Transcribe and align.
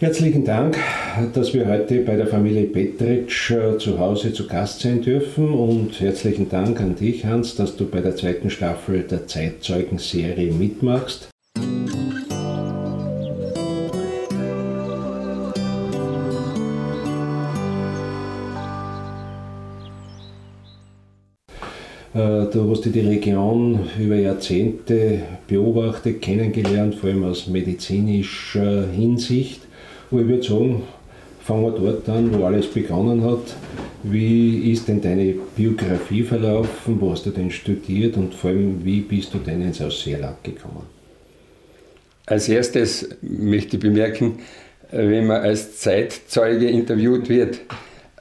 Herzlichen 0.00 0.44
Dank, 0.44 0.78
dass 1.34 1.52
wir 1.54 1.66
heute 1.66 2.02
bei 2.02 2.14
der 2.14 2.28
Familie 2.28 2.66
Petritsch 2.66 3.50
äh, 3.50 3.78
zu 3.78 3.98
Hause 3.98 4.32
zu 4.32 4.46
Gast 4.46 4.78
sein 4.78 5.02
dürfen 5.02 5.52
und 5.52 6.00
herzlichen 6.00 6.48
Dank 6.48 6.80
an 6.80 6.94
dich, 6.94 7.24
Hans, 7.24 7.56
dass 7.56 7.74
du 7.74 7.84
bei 7.84 8.00
der 8.00 8.14
zweiten 8.14 8.48
Staffel 8.48 9.02
der 9.02 9.26
Zeitzeugen-Serie 9.26 10.52
mitmachst. 10.52 11.30
Äh, 22.14 22.46
du 22.52 22.70
hast 22.70 22.84
die 22.84 23.00
Region 23.00 23.80
über 23.98 24.14
Jahrzehnte 24.14 25.22
beobachtet, 25.48 26.22
kennengelernt, 26.22 26.94
vor 26.94 27.10
allem 27.10 27.24
aus 27.24 27.48
medizinischer 27.48 28.86
Hinsicht. 28.86 29.67
Und 30.10 30.20
ich 30.20 30.28
würde 30.28 30.42
sagen, 30.42 30.82
fangen 31.40 31.62
wir 31.64 31.70
dort 31.72 32.08
an, 32.08 32.32
wo 32.32 32.44
alles 32.44 32.66
begonnen 32.66 33.24
hat. 33.24 33.54
Wie 34.02 34.70
ist 34.72 34.88
denn 34.88 35.00
deine 35.00 35.34
Biografie 35.56 36.22
verlaufen? 36.22 37.00
Wo 37.00 37.10
hast 37.10 37.26
du 37.26 37.30
denn 37.30 37.50
studiert 37.50 38.16
und 38.16 38.34
vor 38.34 38.50
allem, 38.50 38.84
wie 38.84 39.00
bist 39.00 39.34
du 39.34 39.38
denn 39.38 39.62
ins 39.62 39.80
Ausseerland 39.80 40.42
gekommen? 40.44 40.82
Als 42.26 42.48
erstes 42.48 43.08
möchte 43.22 43.76
ich 43.76 43.82
bemerken, 43.82 44.38
wenn 44.90 45.26
man 45.26 45.42
als 45.42 45.78
Zeitzeuge 45.78 46.68
interviewt 46.68 47.28
wird, 47.28 47.60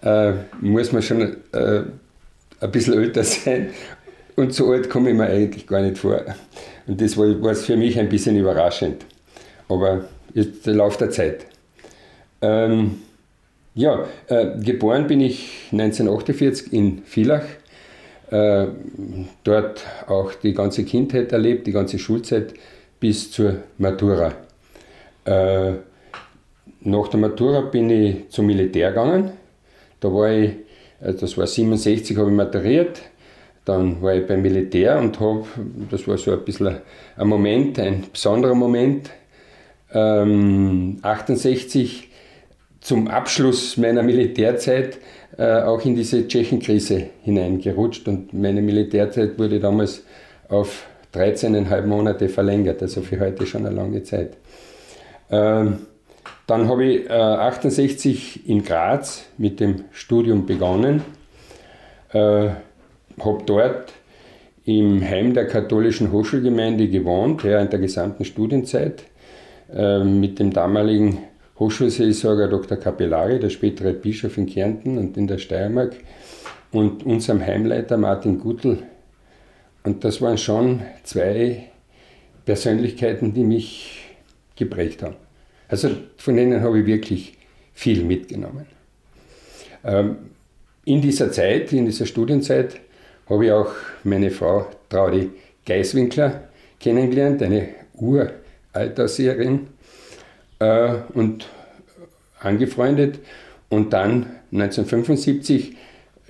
äh, 0.01 0.33
muss 0.61 0.91
man 0.91 1.01
schon 1.01 1.21
äh, 1.21 1.81
ein 2.59 2.71
bisschen 2.71 2.93
älter 2.93 3.23
sein. 3.25 3.69
Und 4.35 4.53
so 4.53 4.71
alt 4.71 4.89
komme 4.89 5.09
ich 5.09 5.15
mir 5.15 5.25
eigentlich 5.25 5.67
gar 5.67 5.81
nicht 5.81 5.97
vor. 5.97 6.23
Und 6.85 7.01
das 7.01 7.17
war, 7.17 7.55
für 7.55 7.75
mich 7.75 7.99
ein 7.99 8.07
bisschen 8.07 8.37
überraschend. 8.37 9.05
Aber 9.67 10.05
ist 10.33 10.65
der 10.65 10.75
Lauf 10.75 10.97
der 10.97 11.09
Zeit. 11.09 11.45
Ähm, 12.41 13.01
ja, 13.75 14.05
äh, 14.27 14.59
geboren 14.59 15.07
bin 15.07 15.21
ich 15.21 15.67
1948 15.71 16.73
in 16.73 17.03
Villach. 17.03 17.43
Äh, 18.29 18.67
dort 19.43 19.85
auch 20.07 20.33
die 20.33 20.53
ganze 20.53 20.83
Kindheit 20.83 21.31
erlebt, 21.31 21.67
die 21.67 21.71
ganze 21.71 21.97
Schulzeit 21.99 22.53
bis 22.99 23.31
zur 23.31 23.57
Matura. 23.77 24.33
Äh, 25.25 25.73
nach 26.81 27.07
der 27.07 27.19
Matura 27.19 27.61
bin 27.61 27.89
ich 27.89 28.29
zum 28.29 28.47
Militär 28.47 28.89
gegangen. 28.89 29.31
Da 29.99 30.11
war 30.13 30.31
ich, 30.31 30.51
äh, 31.01 31.13
das 31.13 31.37
war 31.37 31.47
67, 31.47 32.17
habe 32.17 32.29
ich 32.29 32.35
maturiert. 32.35 33.01
Dann 33.65 34.01
war 34.01 34.15
ich 34.15 34.25
beim 34.25 34.41
Militär 34.41 34.97
und 34.97 35.19
habe, 35.19 35.45
das 35.91 36.07
war 36.07 36.17
so 36.17 36.31
ein 36.31 36.43
bisschen 36.45 36.77
ein 37.17 37.27
Moment, 37.27 37.77
ein 37.79 38.05
besonderer 38.11 38.55
Moment. 38.55 39.09
Ähm, 39.93 40.99
68 41.01 42.06
zum 42.87 43.09
Abschluss 43.09 43.75
meiner 43.75 44.01
Militärzeit 44.01 44.99
äh, 45.37 45.61
auch 45.61 45.83
in 45.83 45.93
diese 45.93 46.25
Tschechenkrise 46.25 47.09
hineingerutscht 47.21 48.07
und 48.07 48.33
meine 48.33 48.61
Militärzeit 48.61 49.37
wurde 49.37 49.59
damals 49.59 50.05
auf 50.47 50.87
13,5 51.13 51.81
Monate 51.85 52.29
verlängert, 52.29 52.81
also 52.81 53.01
für 53.01 53.19
heute 53.19 53.45
schon 53.45 53.65
eine 53.65 53.75
lange 53.75 54.03
Zeit. 54.03 54.37
Ähm, 55.29 55.79
dann 56.47 56.69
habe 56.69 56.85
ich 56.85 57.09
äh, 57.09 57.11
68 57.11 58.47
in 58.47 58.63
Graz 58.63 59.25
mit 59.37 59.59
dem 59.59 59.83
Studium 59.91 60.45
begonnen, 60.45 61.01
äh, 62.13 62.19
habe 63.19 63.43
dort 63.45 63.91
im 64.63 65.03
Heim 65.03 65.33
der 65.33 65.47
katholischen 65.47 66.13
Hochschulgemeinde 66.13 66.87
gewohnt, 66.87 67.43
während 67.43 67.73
der 67.73 67.81
gesamten 67.81 68.23
Studienzeit, 68.23 69.03
äh, 69.75 70.01
mit 70.05 70.39
dem 70.39 70.53
damaligen 70.53 71.17
Hochschulseelsorger 71.59 72.47
Dr. 72.47 72.77
Capellari, 72.77 73.39
der 73.39 73.49
spätere 73.49 73.93
Bischof 73.93 74.37
in 74.37 74.45
Kärnten 74.45 74.97
und 74.97 75.17
in 75.17 75.27
der 75.27 75.37
Steiermark, 75.37 75.95
und 76.71 77.05
unserem 77.05 77.41
Heimleiter 77.41 77.97
Martin 77.97 78.39
Gutl. 78.39 78.79
Und 79.83 80.03
das 80.03 80.21
waren 80.21 80.37
schon 80.37 80.81
zwei 81.03 81.69
Persönlichkeiten, 82.45 83.33
die 83.33 83.43
mich 83.43 84.05
geprägt 84.55 85.01
haben. 85.01 85.15
Also 85.69 85.89
von 86.17 86.35
denen 86.35 86.61
habe 86.61 86.79
ich 86.79 86.85
wirklich 86.85 87.37
viel 87.73 88.03
mitgenommen. 88.03 88.65
Ähm, 89.83 90.17
in 90.85 91.01
dieser 91.01 91.31
Zeit, 91.31 91.73
in 91.73 91.85
dieser 91.85 92.05
Studienzeit, 92.05 92.79
habe 93.29 93.45
ich 93.45 93.51
auch 93.51 93.71
meine 94.03 94.31
Frau 94.31 94.67
Traudi 94.89 95.29
Geiswinkler 95.65 96.49
kennengelernt, 96.79 97.41
eine 97.43 97.69
Uraltauseherin 97.95 99.67
äh, 100.59 100.95
und 101.13 101.47
angefreundet 102.39 103.19
und 103.69 103.93
dann 103.93 104.27
1975 104.51 105.75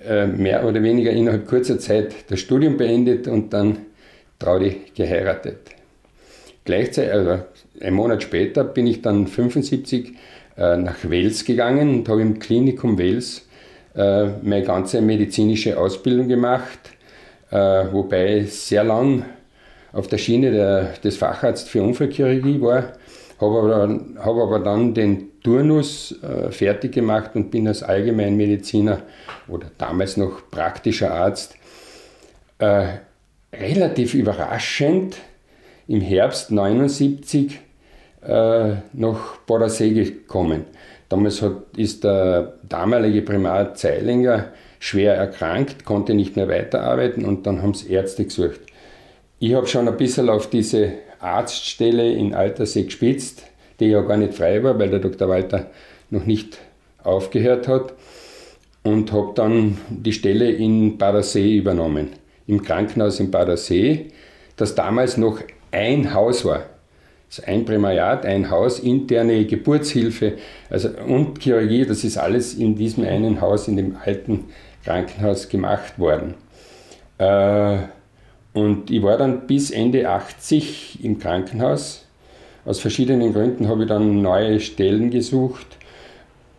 äh, 0.06 0.28
mehr 0.28 0.66
oder 0.66 0.82
weniger 0.82 1.12
innerhalb 1.12 1.48
kurzer 1.48 1.80
Zeit 1.80 2.14
das 2.30 2.40
Studium 2.40 2.78
beendet 2.78 3.28
und 3.28 3.54
dann 3.54 3.80
Traudi 4.40 4.82
geheiratet. 4.96 5.58
Gleichzeitig, 6.66 7.14
also 7.14 7.40
ein 7.82 7.94
Monat 7.94 8.24
später, 8.24 8.64
bin 8.64 8.88
ich 8.88 9.02
dann 9.02 9.28
75 9.28 10.14
äh, 10.58 10.78
nach 10.78 10.98
Wels 11.04 11.46
gegangen 11.46 12.00
und 12.00 12.10
habe 12.10 12.22
im 12.22 12.40
Klinikum 12.40 12.98
Wels 12.98 13.48
äh, 13.96 14.28
meine 14.42 14.64
ganze 14.64 15.02
medizinische 15.02 15.80
Ausbildung 15.80 16.28
gemacht, 16.28 16.80
äh, 17.52 17.56
wobei 17.92 18.40
ich 18.40 18.54
sehr 18.54 18.84
lang 18.84 19.26
auf 19.94 20.08
der 20.08 20.18
Schiene 20.18 20.52
der, 20.52 20.94
des 21.04 21.18
Facharztes 21.18 21.70
für 21.70 21.82
Unfallchirurgie 21.82 22.62
war 22.62 22.94
habe 23.40 23.60
aber, 23.60 24.00
hab 24.20 24.36
aber 24.36 24.60
dann 24.60 24.94
den 24.94 25.42
Turnus 25.42 26.16
äh, 26.24 26.52
fertig 26.52 26.94
gemacht 26.94 27.32
und 27.36 27.52
bin 27.52 27.68
als 27.68 27.84
Allgemeinmediziner 27.84 29.02
oder 29.48 29.72
damals 29.78 30.18
noch 30.18 30.50
praktischer 30.50 31.14
Arzt 31.14 31.56
äh, 32.60 32.88
relativ 33.54 34.14
überraschend 34.14 35.18
im 35.88 36.02
Herbst 36.02 36.52
79 36.52 37.60
äh, 38.26 38.74
nach 38.94 39.38
Bodensee 39.46 39.92
gekommen. 39.92 40.66
Damals 41.10 41.42
hat, 41.42 41.78
ist 41.78 42.04
der 42.04 42.56
damalige 42.68 43.22
Primar 43.22 43.74
Zeilinger 43.76 44.48
schwer 44.80 45.16
erkrankt, 45.16 45.86
konnte 45.86 46.14
nicht 46.14 46.36
mehr 46.36 46.50
weiterarbeiten 46.50 47.26
und 47.26 47.48
dann 47.48 47.62
haben 47.62 47.72
es 47.72 47.84
Ärzte 47.84 48.26
gesucht. 48.26 48.60
Ich 49.40 49.54
habe 49.54 49.68
schon 49.68 49.88
ein 49.88 49.98
bisschen 49.98 50.30
auf 50.30 50.50
diese 50.50 50.94
Arztstelle 51.20 52.12
in 52.12 52.34
Altersee 52.34 52.84
gespitzt, 52.84 53.44
die 53.80 53.88
ja 53.88 54.02
gar 54.02 54.18
nicht 54.18 54.34
frei 54.34 54.64
war, 54.64 54.78
weil 54.80 54.90
der 54.90 55.00
Dr. 55.00 55.30
Walter 55.30 55.70
noch 56.10 56.26
nicht 56.26 56.60
aufgehört 57.04 57.68
hat. 57.68 57.94
Und 58.84 59.12
habe 59.12 59.34
dann 59.36 59.78
die 59.90 60.14
Stelle 60.14 60.50
in 60.50 60.98
Badersee 60.98 61.58
übernommen, 61.58 62.10
im 62.48 62.64
Krankenhaus 62.64 63.20
in 63.20 63.32
Badersee, 63.32 64.12
das 64.56 64.76
damals 64.76 65.18
noch 65.18 65.40
ein 65.72 66.14
Haus 66.14 66.46
war. 66.46 66.64
Also 67.30 67.44
ein 67.46 67.66
Primariat, 67.66 68.26
ein 68.26 68.50
Haus, 68.50 68.80
interne 68.80 69.46
Geburtshilfe 69.46 70.38
also, 70.70 70.90
und 71.06 71.40
Chirurgie, 71.40 71.86
das 71.86 72.06
ist 72.06 72.18
alles 72.18 72.54
in 72.54 72.76
diesem 72.76 73.04
einen 73.04 73.42
Haus, 73.42 73.68
in 73.68 73.76
dem 73.76 73.98
alten 74.06 74.46
Krankenhaus 74.86 75.50
gemacht 75.50 76.00
worden. 76.00 76.36
Äh, 77.18 77.80
und 78.58 78.90
ich 78.90 79.04
war 79.04 79.18
dann 79.18 79.46
bis 79.46 79.70
Ende 79.70 80.10
80 80.10 81.04
im 81.04 81.20
Krankenhaus. 81.20 82.06
Aus 82.66 82.80
verschiedenen 82.80 83.32
Gründen 83.32 83.68
habe 83.68 83.84
ich 83.84 83.88
dann 83.88 84.24
neue 84.24 84.60
Stellen 84.60 85.12
gesucht 85.12 85.78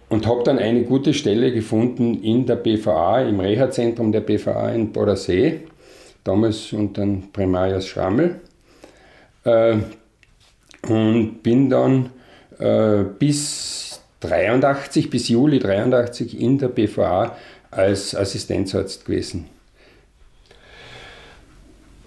und 0.08 0.24
habe 0.24 0.44
dann 0.44 0.60
eine 0.60 0.84
gute 0.84 1.12
Stelle 1.12 1.52
gefunden 1.52 2.22
in 2.22 2.46
der 2.46 2.54
BVA, 2.54 3.22
im 3.22 3.40
Reha-Zentrum 3.40 4.12
der 4.12 4.20
BVA 4.20 4.70
in 4.70 4.92
Bodensee, 4.92 5.62
damals 6.22 6.72
unter 6.72 7.04
Primarius 7.32 7.88
Schrammel. 7.88 8.42
Äh, 9.42 9.78
und 10.88 11.42
bin 11.42 11.68
dann 11.68 12.10
äh, 12.60 13.02
bis 13.18 14.00
83, 14.20 15.10
bis 15.10 15.28
Juli 15.28 15.58
83 15.58 16.40
in 16.40 16.58
der 16.58 16.68
BVA 16.68 17.36
als 17.72 18.14
Assistenzarzt 18.14 19.04
gewesen. 19.04 19.57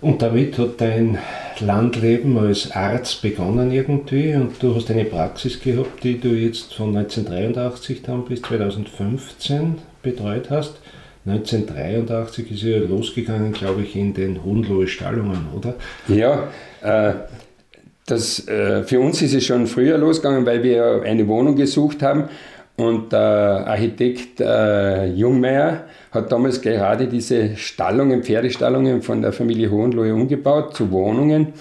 Und 0.01 0.23
damit 0.23 0.57
hat 0.57 0.81
dein 0.81 1.19
Landleben 1.59 2.35
als 2.39 2.71
Arzt 2.71 3.21
begonnen 3.21 3.71
irgendwie 3.71 4.33
und 4.33 4.61
du 4.61 4.75
hast 4.75 4.89
eine 4.89 5.05
Praxis 5.05 5.61
gehabt, 5.61 6.03
die 6.03 6.19
du 6.19 6.29
jetzt 6.29 6.73
von 6.73 6.95
1983 6.97 8.01
dann 8.01 8.25
bis 8.25 8.41
2015 8.41 9.75
betreut 10.01 10.49
hast. 10.49 10.79
1983 11.27 12.51
ist 12.51 12.63
ja 12.63 12.79
losgegangen, 12.79 13.53
glaube 13.53 13.83
ich, 13.83 13.95
in 13.95 14.15
den 14.15 14.43
Hohenlohe 14.43 14.87
Stallungen, 14.87 15.45
oder? 15.55 15.75
Ja, 16.07 16.47
äh, 16.81 17.13
das, 18.07 18.47
äh, 18.47 18.83
für 18.83 18.99
uns 18.99 19.21
ist 19.21 19.35
es 19.35 19.45
schon 19.45 19.67
früher 19.67 19.99
losgegangen, 19.99 20.47
weil 20.47 20.63
wir 20.63 21.03
eine 21.05 21.27
Wohnung 21.27 21.55
gesucht 21.55 22.01
haben 22.01 22.23
und 22.81 23.11
der 23.11 23.67
Architekt 23.67 24.41
äh, 24.41 25.05
Jungmeier 25.05 25.85
hat 26.11 26.31
damals 26.31 26.61
gerade 26.61 27.07
diese 27.07 27.55
Stallungen, 27.55 28.23
Pferdestallungen 28.23 29.03
von 29.03 29.21
der 29.21 29.33
Familie 29.33 29.69
Hohenlohe 29.69 30.11
umgebaut 30.11 30.75
zu 30.75 30.91
Wohnungen. 30.91 31.53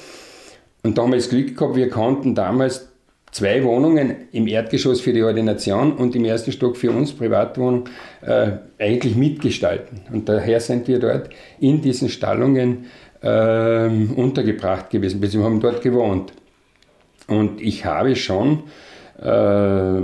Und 0.82 0.96
da 0.96 1.02
haben 1.02 1.10
wir 1.10 1.18
das 1.18 1.28
Glück 1.28 1.58
gehabt, 1.58 1.76
wir 1.76 1.90
konnten 1.90 2.34
damals 2.34 2.88
zwei 3.32 3.62
Wohnungen 3.62 4.16
im 4.32 4.46
Erdgeschoss 4.46 5.02
für 5.02 5.12
die 5.12 5.22
Ordination 5.22 5.92
und 5.92 6.16
im 6.16 6.24
ersten 6.24 6.52
Stock 6.52 6.78
für 6.78 6.90
uns 6.90 7.12
Privatwohnung 7.12 7.84
äh, 8.22 8.52
eigentlich 8.78 9.14
mitgestalten. 9.14 10.00
Und 10.10 10.26
daher 10.26 10.58
sind 10.58 10.88
wir 10.88 11.00
dort 11.00 11.28
in 11.60 11.82
diesen 11.82 12.08
Stallungen 12.08 12.86
äh, 13.20 13.88
untergebracht 13.88 14.88
gewesen, 14.88 15.20
wir 15.20 15.44
haben 15.44 15.60
dort 15.60 15.82
gewohnt. 15.82 16.32
Und 17.28 17.60
ich 17.60 17.84
habe 17.84 18.16
schon 18.16 18.62
äh, 19.22 20.00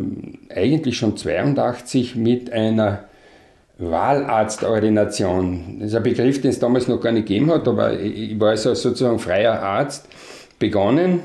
eigentlich 0.57 0.97
schon 0.97 1.17
82 1.17 2.17
mit 2.17 2.53
einer 2.53 3.05
Wahlarztordination, 3.79 5.79
das 5.81 5.89
ist 5.89 5.95
ein 5.95 6.03
Begriff, 6.03 6.41
den 6.41 6.51
es 6.51 6.59
damals 6.59 6.89
noch 6.89 7.01
gar 7.01 7.13
nicht 7.13 7.27
gegeben 7.27 7.51
hat, 7.51 7.69
aber 7.69 7.99
ich 7.99 8.39
war 8.41 8.51
also 8.51 8.75
sozusagen 8.75 9.19
freier 9.19 9.63
Arzt, 9.63 10.09
begonnen 10.59 11.21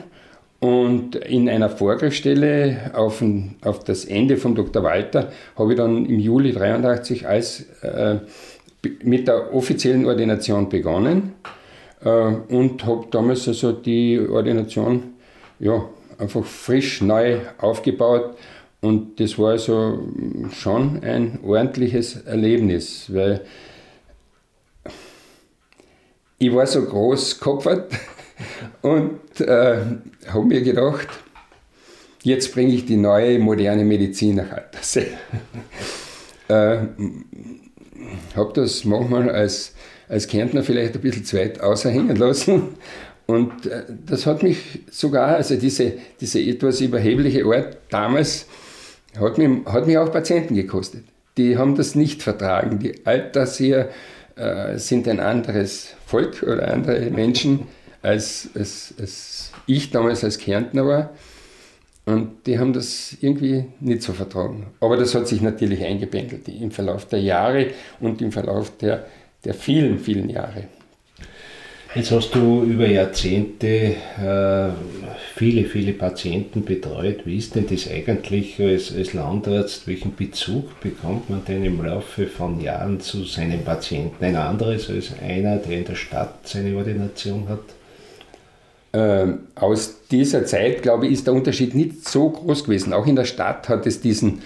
und 0.60 1.16
in 1.16 1.50
einer 1.50 1.70
Vorgriffsstelle 1.70 2.92
auf, 2.94 3.22
ein, 3.22 3.56
auf 3.64 3.84
das 3.84 4.06
Ende 4.06 4.38
von 4.38 4.54
Dr. 4.54 4.84
Walter 4.84 5.32
habe 5.58 5.72
ich 5.72 5.78
dann 5.78 6.06
im 6.06 6.20
Juli 6.20 6.52
83 6.52 7.28
als, 7.28 7.62
äh, 7.82 8.18
mit 9.04 9.28
der 9.28 9.54
offiziellen 9.54 10.06
Ordination 10.06 10.70
begonnen 10.70 11.34
äh, 12.04 12.10
und 12.10 12.86
habe 12.86 13.06
damals 13.10 13.48
also 13.48 13.72
die 13.72 14.20
Ordination 14.20 15.14
ja, 15.60 15.86
einfach 16.20 16.44
frisch 16.44 17.02
neu 17.02 17.38
aufgebaut 17.58 18.36
und 18.82 19.20
das 19.20 19.38
war 19.38 19.52
also 19.52 20.08
schon 20.52 21.04
ein 21.04 21.40
ordentliches 21.44 22.16
Erlebnis, 22.24 23.06
weil 23.14 23.42
ich 26.40 26.52
war 26.54 26.66
so 26.66 26.84
groß 26.84 27.40
kopfert 27.40 27.94
und 28.82 29.40
äh, 29.40 29.78
habe 30.28 30.46
mir 30.46 30.62
gedacht, 30.64 31.08
jetzt 32.24 32.52
bringe 32.54 32.74
ich 32.74 32.86
die 32.88 32.98
neue 32.98 33.38
moderne 33.38 33.84
Medizin 33.84 34.38
nach 34.38 34.52
Altersee. 34.52 35.12
äh, 36.48 36.78
habe 38.36 38.54
das 38.56 38.84
manchmal 38.84 39.30
als, 39.30 39.76
als 40.10 40.28
Kärntner 40.28 40.64
vielleicht 40.64 40.96
ein 40.96 41.02
bisschen 41.02 41.24
zu 41.24 41.38
weit 41.38 41.62
außerhängen 41.62 42.16
lassen. 42.16 42.70
Und 43.28 43.68
äh, 43.68 43.84
das 44.08 44.26
hat 44.26 44.42
mich 44.42 44.80
sogar, 44.90 45.36
also 45.36 45.56
diese, 45.56 45.94
diese 46.20 46.42
etwas 46.42 46.82
überhebliche 46.82 47.46
Art 47.46 47.78
damals, 47.90 48.48
hat 49.20 49.38
mich, 49.38 49.66
hat 49.66 49.88
mich 49.88 49.98
auch 49.98 50.12
Patienten 50.12 50.56
gekostet. 50.56 51.04
Die 51.38 51.58
haben 51.58 51.76
das 51.76 51.96
nicht 51.96 52.24
vertragen. 52.24 52.80
Die 52.80 53.06
Altersseher 53.06 53.90
äh, 54.36 54.78
sind 54.78 55.08
ein 55.08 55.20
anderes 55.20 55.94
Volk 56.06 56.44
oder 56.44 56.74
andere 56.74 57.10
Menschen 57.10 57.68
als, 58.02 58.50
als, 58.56 58.94
als 59.00 59.52
ich 59.66 59.92
damals 59.92 60.24
als 60.24 60.38
Kärntner 60.38 60.86
war. 60.86 61.10
Und 62.06 62.48
die 62.48 62.58
haben 62.58 62.74
das 62.74 63.16
irgendwie 63.22 63.66
nicht 63.80 64.02
so 64.02 64.14
vertragen. 64.14 64.68
Aber 64.80 64.98
das 64.98 65.14
hat 65.14 65.28
sich 65.28 65.42
natürlich 65.42 65.84
eingependelt 65.84 66.48
im 66.48 66.72
Verlauf 66.72 67.06
der 67.06 67.22
Jahre 67.22 67.68
und 68.00 68.22
im 68.22 68.32
Verlauf 68.32 68.76
der, 68.78 69.06
der 69.46 69.54
vielen, 69.54 70.00
vielen 70.00 70.30
Jahre. 70.30 70.66
Jetzt 71.94 72.12
hast 72.12 72.34
du 72.34 72.64
über 72.64 72.88
Jahrzehnte 72.88 73.68
äh, 73.68 74.70
viele, 75.36 75.66
viele 75.66 75.92
Patienten 75.92 76.64
betreut. 76.64 77.26
Wie 77.26 77.36
ist 77.36 77.56
denn 77.56 77.68
das 77.68 77.92
eigentlich 77.92 78.62
als, 78.62 78.96
als 78.96 79.12
Landarzt? 79.12 79.90
Welchen 79.90 80.16
Bezug 80.16 80.80
bekommt 80.80 81.30
man 81.30 81.44
denn 81.44 81.66
im 81.66 81.84
Laufe 81.84 82.28
von 82.28 82.62
Jahren 82.62 83.02
zu 83.02 83.26
seinen 83.26 83.66
Patienten? 83.66 84.24
Ein 84.24 84.38
anderes 84.38 84.90
als 84.90 85.12
einer, 85.22 85.58
der 85.58 85.80
in 85.80 85.84
der 85.86 85.96
Stadt 85.96 86.48
seine 86.48 86.78
Ordination 86.78 87.50
hat? 87.50 87.60
Ähm, 88.94 89.40
aus 89.56 90.08
dieser 90.10 90.46
Zeit, 90.46 90.84
glaube 90.84 91.08
ich, 91.08 91.14
ist 91.14 91.28
der 91.28 91.34
Unterschied 91.34 91.76
nicht 91.76 92.08
so 92.08 92.30
groß 92.30 92.64
gewesen. 92.64 92.94
Auch 92.94 93.06
in 93.06 93.18
der 93.18 93.26
Stadt 93.26 93.68
hat 93.68 93.86
es 93.86 94.00
diesen 94.00 94.44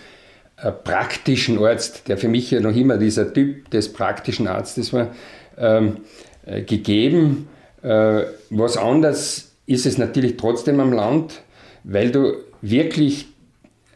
äh, 0.58 0.72
praktischen 0.72 1.64
Arzt, 1.64 2.08
der 2.08 2.18
für 2.18 2.28
mich 2.28 2.50
ja 2.50 2.60
noch 2.60 2.76
immer 2.76 2.98
dieser 2.98 3.32
Typ 3.32 3.70
des 3.70 3.94
praktischen 3.94 4.48
Arztes 4.48 4.94
war, 4.94 5.14
ähm, 5.58 5.98
äh, 6.46 6.62
gegeben. 6.62 7.48
Äh, 7.82 8.24
was 8.50 8.78
anders 8.78 9.52
ist 9.66 9.86
es 9.86 9.98
natürlich 9.98 10.38
trotzdem 10.38 10.80
am 10.80 10.94
Land, 10.94 11.42
weil 11.84 12.12
du 12.12 12.34
wirklich 12.62 13.28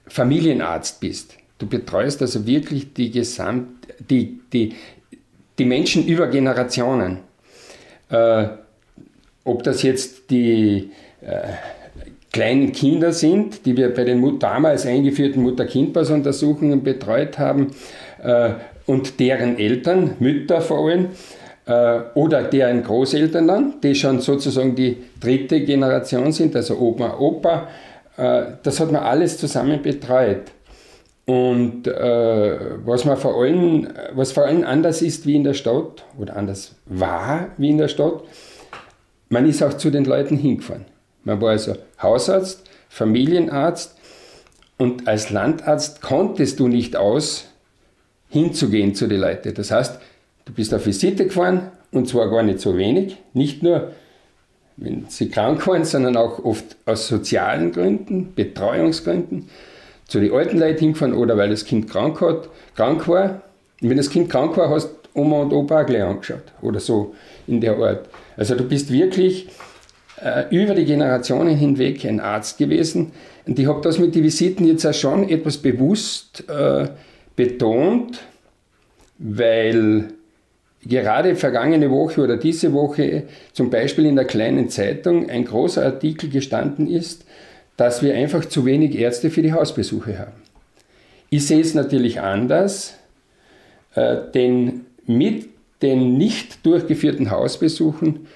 Familienarzt 0.08 1.00
bist. 1.00 1.36
Du 1.58 1.68
betreust 1.68 2.22
also 2.22 2.48
wirklich 2.48 2.94
die, 2.94 3.12
Gesamt, 3.12 3.68
die, 4.10 4.40
die, 4.52 4.74
die 5.58 5.66
Menschen 5.66 6.06
über 6.08 6.28
Generationen. 6.28 7.20
Äh, 8.10 8.48
ob 9.44 9.64
das 9.64 9.84
jetzt 9.84 10.30
die 10.32 10.92
äh, 11.22 11.50
kleinen 12.32 12.72
Kinder 12.72 13.12
sind, 13.12 13.66
die 13.66 13.76
wir 13.76 13.94
bei 13.94 14.04
den 14.04 14.40
damals 14.40 14.86
eingeführten 14.86 15.42
Mutter-Kind-Pass-Untersuchungen 15.44 16.84
betreut 16.84 17.38
haben, 17.38 17.72
äh, 18.24 18.52
und 18.86 19.20
deren 19.20 19.60
Eltern, 19.60 20.16
Mütter 20.20 20.62
vor 20.62 20.90
allem, 20.90 21.10
äh, 21.70 22.02
oder 22.16 22.44
deren 22.44 22.84
Großeltern 22.84 23.48
dann, 23.48 23.74
die 23.82 23.94
schon 23.94 24.20
sozusagen 24.20 24.76
die 24.76 24.98
dritte 25.22 25.62
Generation 25.62 26.32
sind, 26.32 26.56
also 26.56 26.78
Oma, 26.80 27.18
Opa, 27.20 27.68
äh, 28.18 28.54
das 28.64 28.80
hat 28.80 28.92
man 28.92 29.04
alles 29.04 29.38
zusammen 29.38 29.82
betreut. 29.82 30.52
Und 31.26 31.86
äh, 31.86 32.58
was, 32.84 33.06
man 33.06 33.18
vor 33.18 33.40
allem, 33.40 33.88
was 34.14 34.32
vor 34.32 34.46
allem 34.46 34.64
anders 34.64 35.04
ist 35.04 35.28
wie 35.28 35.36
in 35.36 35.44
der 35.44 35.54
Stadt, 35.54 36.04
oder 36.18 36.36
anders 36.36 36.74
war 36.88 37.50
wie 37.58 37.70
in 37.70 37.78
der 37.78 37.88
Stadt, 37.88 38.24
man 39.30 39.48
ist 39.48 39.62
auch 39.62 39.76
zu 39.76 39.92
den 39.92 40.06
Leuten 40.06 40.38
hingefahren. 40.38 40.86
Man 41.24 41.40
war 41.40 41.52
also 41.52 41.76
Hausarzt, 42.02 42.64
Familienarzt 42.90 43.96
und 44.80 45.08
als 45.08 45.30
Landarzt 45.30 46.02
konntest 46.02 46.60
du 46.60 46.68
nicht 46.68 46.96
aus, 46.96 47.46
hinzugehen 48.28 48.96
zu 48.96 49.06
den 49.06 49.22
Leuten. 49.22 49.54
Das 49.54 49.70
heißt, 49.70 50.00
Du 50.50 50.56
bist 50.56 50.74
auf 50.74 50.88
Visite 50.88 51.28
gefahren 51.28 51.70
und 51.92 52.08
zwar 52.08 52.28
gar 52.32 52.42
nicht 52.42 52.60
so 52.60 52.76
wenig, 52.76 53.18
nicht 53.34 53.62
nur 53.62 53.92
wenn 54.78 55.06
sie 55.08 55.30
krank 55.30 55.68
waren, 55.68 55.86
sondern 55.86 56.18
auch 56.18 56.44
oft 56.44 56.76
aus 56.88 57.08
sozialen 57.08 57.72
Gründen, 57.72 58.34
Betreuungsgründen, 58.34 59.48
zu 60.08 60.20
den 60.20 60.34
alten 60.34 60.58
Leuten 60.58 60.80
hingefahren 60.80 61.14
oder 61.14 61.38
weil 61.38 61.52
das 61.52 61.66
Kind 61.66 61.88
krank, 61.88 62.20
hat, 62.22 62.50
krank 62.76 63.08
war. 63.08 63.44
Und 63.80 63.92
wenn 63.92 63.98
das 63.98 64.10
Kind 64.10 64.32
krank 64.32 64.58
war, 64.58 64.72
hast 64.72 64.90
Oma 65.14 65.42
und 65.42 65.54
Opa 65.54 65.84
auch 65.84 65.86
gleich 65.86 66.02
angeschaut 66.02 66.46
oder 66.64 66.80
so 66.80 67.14
in 67.46 67.62
der 67.62 67.78
Art. 67.78 68.10
Also 68.36 68.56
du 68.56 68.64
bist 68.64 68.92
wirklich 68.92 69.50
äh, 70.20 70.46
über 70.50 70.74
die 70.74 70.86
Generationen 70.86 71.56
hinweg 71.56 72.04
ein 72.06 72.20
Arzt 72.20 72.58
gewesen. 72.58 73.12
Und 73.46 73.60
ich 73.60 73.68
habe 73.68 73.82
das 73.82 74.00
mit 74.00 74.16
den 74.16 74.24
Visiten 74.24 74.66
jetzt 74.66 74.84
auch 74.84 74.96
schon 74.96 75.30
etwas 75.30 75.60
bewusst 75.60 76.44
äh, 76.50 76.88
betont, 77.36 78.24
weil 79.20 80.14
gerade 80.86 81.36
vergangene 81.36 81.90
Woche 81.92 82.22
oder 82.22 82.38
diese 82.38 82.74
Woche 82.74 83.24
zum 83.54 83.70
Beispiel 83.70 84.06
in 84.06 84.16
der 84.16 84.26
kleinen 84.26 84.70
Zeitung 84.70 85.30
ein 85.30 85.46
großer 85.46 85.84
Artikel 85.84 86.30
gestanden 86.30 86.88
ist, 86.88 87.26
dass 87.78 88.02
wir 88.02 88.16
einfach 88.16 88.46
zu 88.46 88.66
wenig 88.66 88.98
Ärzte 88.98 89.30
für 89.30 89.42
die 89.42 89.54
Hausbesuche 89.54 90.20
haben. 90.20 90.34
Ich 91.30 91.48
sehe 91.48 91.62
es 91.62 91.74
natürlich 91.74 92.22
anders, 92.22 92.96
äh, 93.96 94.18
denn 94.34 94.86
mit 95.06 95.50
den 95.82 96.18
nicht 96.18 96.66
durchgeführten 96.66 97.32
Hausbesuchen 97.32 98.28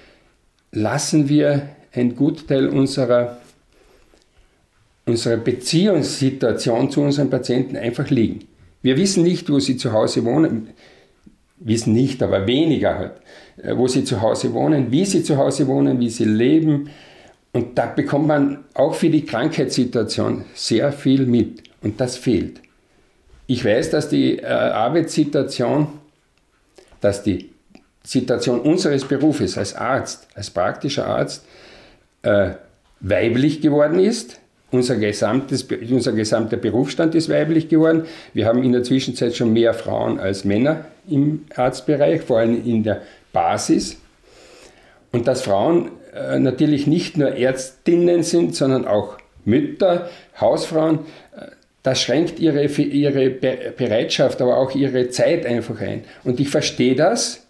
lassen 0.72 1.28
wir 1.28 1.68
einen 1.92 2.16
Gutteil 2.16 2.68
unserer, 2.68 3.38
unserer 5.06 5.36
Beziehungssituation 5.36 6.90
zu 6.90 7.02
unseren 7.02 7.30
Patienten 7.30 7.76
einfach 7.76 8.10
liegen. 8.10 8.46
Wir 8.82 8.96
wissen 8.96 9.22
nicht, 9.22 9.50
wo 9.50 9.58
sie 9.58 9.76
zu 9.76 9.92
Hause 9.92 10.24
wohnen 10.24 10.68
wissen 11.64 11.92
nicht, 11.92 12.22
aber 12.22 12.46
weniger 12.46 12.98
halt, 12.98 13.12
äh, 13.56 13.76
wo 13.76 13.88
sie 13.88 14.04
zu 14.04 14.20
Hause 14.20 14.52
wohnen, 14.52 14.92
wie 14.92 15.04
sie 15.04 15.22
zu 15.22 15.36
Hause 15.36 15.66
wohnen, 15.66 15.98
wie 15.98 16.10
sie 16.10 16.24
leben. 16.24 16.90
Und 17.52 17.78
da 17.78 17.86
bekommt 17.86 18.26
man 18.28 18.64
auch 18.74 18.94
für 18.94 19.10
die 19.10 19.24
Krankheitssituation 19.24 20.44
sehr 20.54 20.92
viel 20.92 21.26
mit. 21.26 21.62
Und 21.82 22.00
das 22.00 22.16
fehlt. 22.16 22.60
Ich 23.46 23.64
weiß, 23.64 23.90
dass 23.90 24.08
die 24.08 24.38
äh, 24.38 24.46
Arbeitssituation, 24.46 25.88
dass 27.00 27.22
die 27.22 27.50
Situation 28.02 28.60
unseres 28.60 29.04
Berufes 29.04 29.58
als 29.58 29.74
Arzt, 29.74 30.28
als 30.34 30.50
praktischer 30.50 31.06
Arzt, 31.06 31.44
äh, 32.22 32.50
weiblich 33.00 33.60
geworden 33.60 33.98
ist. 33.98 34.40
Unser, 34.74 34.96
gesamtes, 34.96 35.68
unser 35.88 36.10
gesamter 36.12 36.56
Berufsstand 36.56 37.14
ist 37.14 37.28
weiblich 37.28 37.68
geworden. 37.68 38.06
Wir 38.32 38.46
haben 38.46 38.64
in 38.64 38.72
der 38.72 38.82
Zwischenzeit 38.82 39.36
schon 39.36 39.52
mehr 39.52 39.72
Frauen 39.72 40.18
als 40.18 40.44
Männer 40.44 40.86
im 41.08 41.44
Arztbereich, 41.54 42.22
vor 42.22 42.40
allem 42.40 42.66
in 42.66 42.82
der 42.82 43.02
Basis. 43.32 44.00
Und 45.12 45.28
dass 45.28 45.42
Frauen 45.42 45.92
äh, 46.12 46.40
natürlich 46.40 46.88
nicht 46.88 47.16
nur 47.16 47.36
Ärztinnen 47.36 48.24
sind, 48.24 48.56
sondern 48.56 48.84
auch 48.84 49.16
Mütter, 49.44 50.10
Hausfrauen, 50.40 50.98
äh, 51.36 51.46
das 51.84 52.02
schränkt 52.02 52.40
ihre, 52.40 52.64
ihre 52.64 53.30
Bereitschaft, 53.30 54.42
aber 54.42 54.56
auch 54.56 54.74
ihre 54.74 55.08
Zeit 55.10 55.46
einfach 55.46 55.80
ein. 55.80 56.02
Und 56.24 56.40
ich 56.40 56.48
verstehe 56.48 56.96
das, 56.96 57.46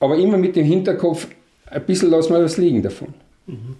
aber 0.00 0.16
immer 0.16 0.38
mit 0.38 0.56
dem 0.56 0.64
Hinterkopf, 0.64 1.28
ein 1.66 1.84
bisschen 1.84 2.10
lassen 2.10 2.32
wir 2.32 2.42
was 2.42 2.56
liegen 2.56 2.82
davon. 2.82 3.14
Mhm. 3.46 3.76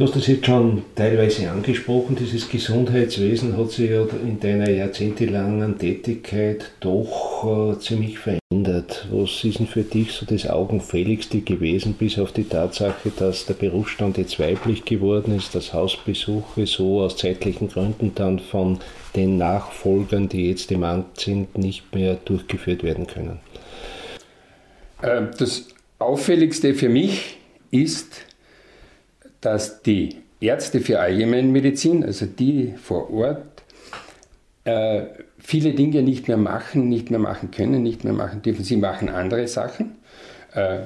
Du 0.00 0.06
hast 0.06 0.16
das 0.16 0.28
jetzt 0.28 0.46
schon 0.46 0.82
teilweise 0.96 1.50
angesprochen, 1.50 2.16
dieses 2.16 2.48
Gesundheitswesen 2.48 3.58
hat 3.58 3.70
sich 3.70 3.90
ja 3.90 4.06
in 4.22 4.40
deiner 4.40 4.70
jahrzehntelangen 4.70 5.76
Tätigkeit 5.76 6.70
doch 6.80 7.74
äh, 7.74 7.78
ziemlich 7.80 8.18
verändert. 8.18 9.06
Was 9.10 9.44
ist 9.44 9.58
denn 9.58 9.66
für 9.66 9.82
dich 9.82 10.12
so 10.12 10.24
das 10.24 10.48
Augenfälligste 10.48 11.42
gewesen, 11.42 11.96
bis 11.98 12.18
auf 12.18 12.32
die 12.32 12.44
Tatsache, 12.44 13.12
dass 13.14 13.44
der 13.44 13.52
Berufsstand 13.52 14.16
jetzt 14.16 14.40
weiblich 14.40 14.86
geworden 14.86 15.36
ist, 15.36 15.54
dass 15.54 15.74
Hausbesuche 15.74 16.66
so 16.66 17.02
aus 17.02 17.18
zeitlichen 17.18 17.68
Gründen 17.68 18.12
dann 18.14 18.38
von 18.38 18.78
den 19.14 19.36
Nachfolgern, 19.36 20.30
die 20.30 20.48
jetzt 20.48 20.72
im 20.72 20.82
Amt 20.82 21.20
sind, 21.20 21.58
nicht 21.58 21.94
mehr 21.94 22.14
durchgeführt 22.24 22.82
werden 22.82 23.06
können? 23.06 23.38
Äh, 25.02 25.24
das 25.38 25.68
Auffälligste 25.98 26.72
für 26.72 26.88
mich 26.88 27.36
ist, 27.70 28.29
dass 29.40 29.82
die 29.82 30.16
Ärzte 30.40 30.80
für 30.80 31.00
Allgemeinmedizin, 31.00 32.04
also 32.04 32.26
die 32.26 32.74
vor 32.82 33.10
Ort, 33.12 33.62
äh, 34.64 35.02
viele 35.38 35.72
Dinge 35.72 36.02
nicht 36.02 36.28
mehr 36.28 36.36
machen, 36.36 36.88
nicht 36.88 37.10
mehr 37.10 37.18
machen 37.18 37.50
können, 37.50 37.82
nicht 37.82 38.04
mehr 38.04 38.12
machen 38.12 38.42
dürfen. 38.42 38.64
Sie 38.64 38.76
machen 38.76 39.08
andere 39.08 39.48
Sachen, 39.48 39.96
äh, 40.54 40.80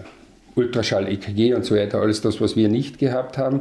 Ultraschall, 0.54 1.08
EKG 1.08 1.54
und 1.54 1.64
so 1.64 1.74
weiter, 1.74 2.00
alles 2.00 2.20
das, 2.20 2.40
was 2.40 2.56
wir 2.56 2.68
nicht 2.68 2.98
gehabt 2.98 3.38
haben. 3.38 3.60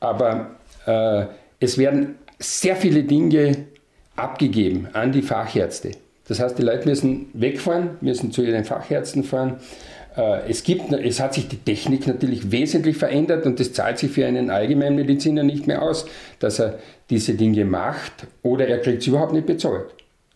Aber 0.00 0.56
äh, 0.86 1.26
es 1.60 1.78
werden 1.78 2.16
sehr 2.38 2.76
viele 2.76 3.02
Dinge 3.04 3.66
abgegeben 4.14 4.88
an 4.92 5.12
die 5.12 5.22
Fachärzte. 5.22 5.92
Das 6.28 6.40
heißt, 6.40 6.58
die 6.58 6.62
Leute 6.62 6.88
müssen 6.88 7.28
wegfahren, 7.34 7.90
müssen 8.00 8.32
zu 8.32 8.42
ihren 8.42 8.64
Fachärzten 8.64 9.22
fahren 9.22 9.58
es, 10.16 10.62
gibt, 10.62 10.92
es 10.92 11.20
hat 11.20 11.34
sich 11.34 11.46
die 11.48 11.58
Technik 11.58 12.06
natürlich 12.06 12.50
wesentlich 12.50 12.96
verändert 12.96 13.44
und 13.44 13.60
das 13.60 13.72
zahlt 13.72 13.98
sich 13.98 14.10
für 14.10 14.26
einen 14.26 14.50
Allgemeinmediziner 14.50 15.42
nicht 15.42 15.66
mehr 15.66 15.82
aus, 15.82 16.06
dass 16.38 16.58
er 16.58 16.78
diese 17.10 17.34
Dinge 17.34 17.64
macht 17.64 18.26
oder 18.42 18.66
er 18.66 18.78
kriegt 18.78 19.02
sie 19.02 19.10
überhaupt 19.10 19.34
nicht 19.34 19.46
bezahlt. 19.46 19.86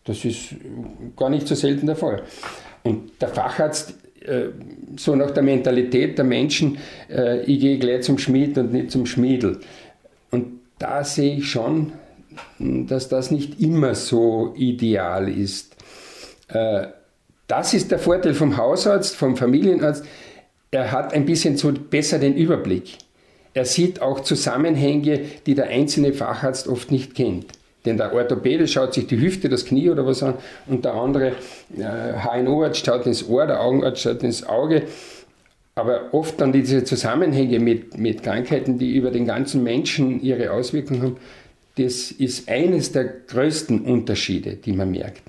Das 0.04 0.24
ist 0.24 0.54
gar 1.16 1.30
nicht 1.30 1.48
so 1.48 1.54
selten 1.54 1.86
der 1.86 1.96
Fall. 1.96 2.22
Und 2.82 3.12
der 3.20 3.28
Facharzt, 3.28 3.94
äh, 4.22 4.48
so 4.96 5.14
nach 5.14 5.30
der 5.30 5.42
Mentalität 5.42 6.18
der 6.18 6.24
Menschen, 6.24 6.78
äh, 7.08 7.42
ich 7.42 7.60
gehe 7.60 7.78
gleich 7.78 8.02
zum 8.02 8.18
Schmied 8.18 8.58
und 8.58 8.72
nicht 8.72 8.90
zum 8.90 9.06
Schmiedel. 9.06 9.60
Und 10.30 10.60
da 10.78 11.04
sehe 11.04 11.36
ich 11.36 11.50
schon, 11.50 11.92
dass 12.58 13.08
das 13.08 13.30
nicht 13.30 13.60
immer 13.60 13.94
so 13.94 14.54
ideal 14.56 15.28
ist 15.28 15.76
das 17.50 17.74
ist 17.74 17.90
der 17.90 17.98
Vorteil 17.98 18.34
vom 18.34 18.56
Hausarzt, 18.56 19.16
vom 19.16 19.36
Familienarzt. 19.36 20.04
Er 20.70 20.92
hat 20.92 21.12
ein 21.12 21.26
bisschen 21.26 21.56
so 21.56 21.72
besser 21.72 22.20
den 22.20 22.36
Überblick. 22.36 22.96
Er 23.54 23.64
sieht 23.64 24.00
auch 24.00 24.20
Zusammenhänge, 24.20 25.22
die 25.46 25.56
der 25.56 25.66
einzelne 25.66 26.12
Facharzt 26.12 26.68
oft 26.68 26.92
nicht 26.92 27.16
kennt. 27.16 27.46
Denn 27.84 27.96
der 27.96 28.12
Orthopäde 28.12 28.68
schaut 28.68 28.94
sich 28.94 29.08
die 29.08 29.20
Hüfte, 29.20 29.48
das 29.48 29.64
Knie 29.64 29.90
oder 29.90 30.06
was 30.06 30.22
an 30.22 30.34
und 30.68 30.84
der 30.84 30.94
andere 30.94 31.32
äh, 31.76 32.42
HNO-Arzt 32.42 32.84
schaut 32.84 33.06
ins 33.06 33.26
Ohr, 33.26 33.46
der 33.46 33.60
Augenarzt 33.60 34.02
schaut 34.02 34.22
ins 34.22 34.46
Auge. 34.46 34.82
Aber 35.74 36.12
oft 36.12 36.40
dann 36.40 36.52
diese 36.52 36.84
Zusammenhänge 36.84 37.58
mit, 37.58 37.98
mit 37.98 38.22
Krankheiten, 38.22 38.78
die 38.78 38.94
über 38.94 39.10
den 39.10 39.26
ganzen 39.26 39.62
Menschen 39.64 40.22
ihre 40.22 40.52
Auswirkungen 40.52 41.02
haben, 41.02 41.16
das 41.78 42.12
ist 42.12 42.48
eines 42.48 42.92
der 42.92 43.04
größten 43.04 43.80
Unterschiede, 43.80 44.54
die 44.56 44.72
man 44.72 44.90
merkt. 44.90 45.22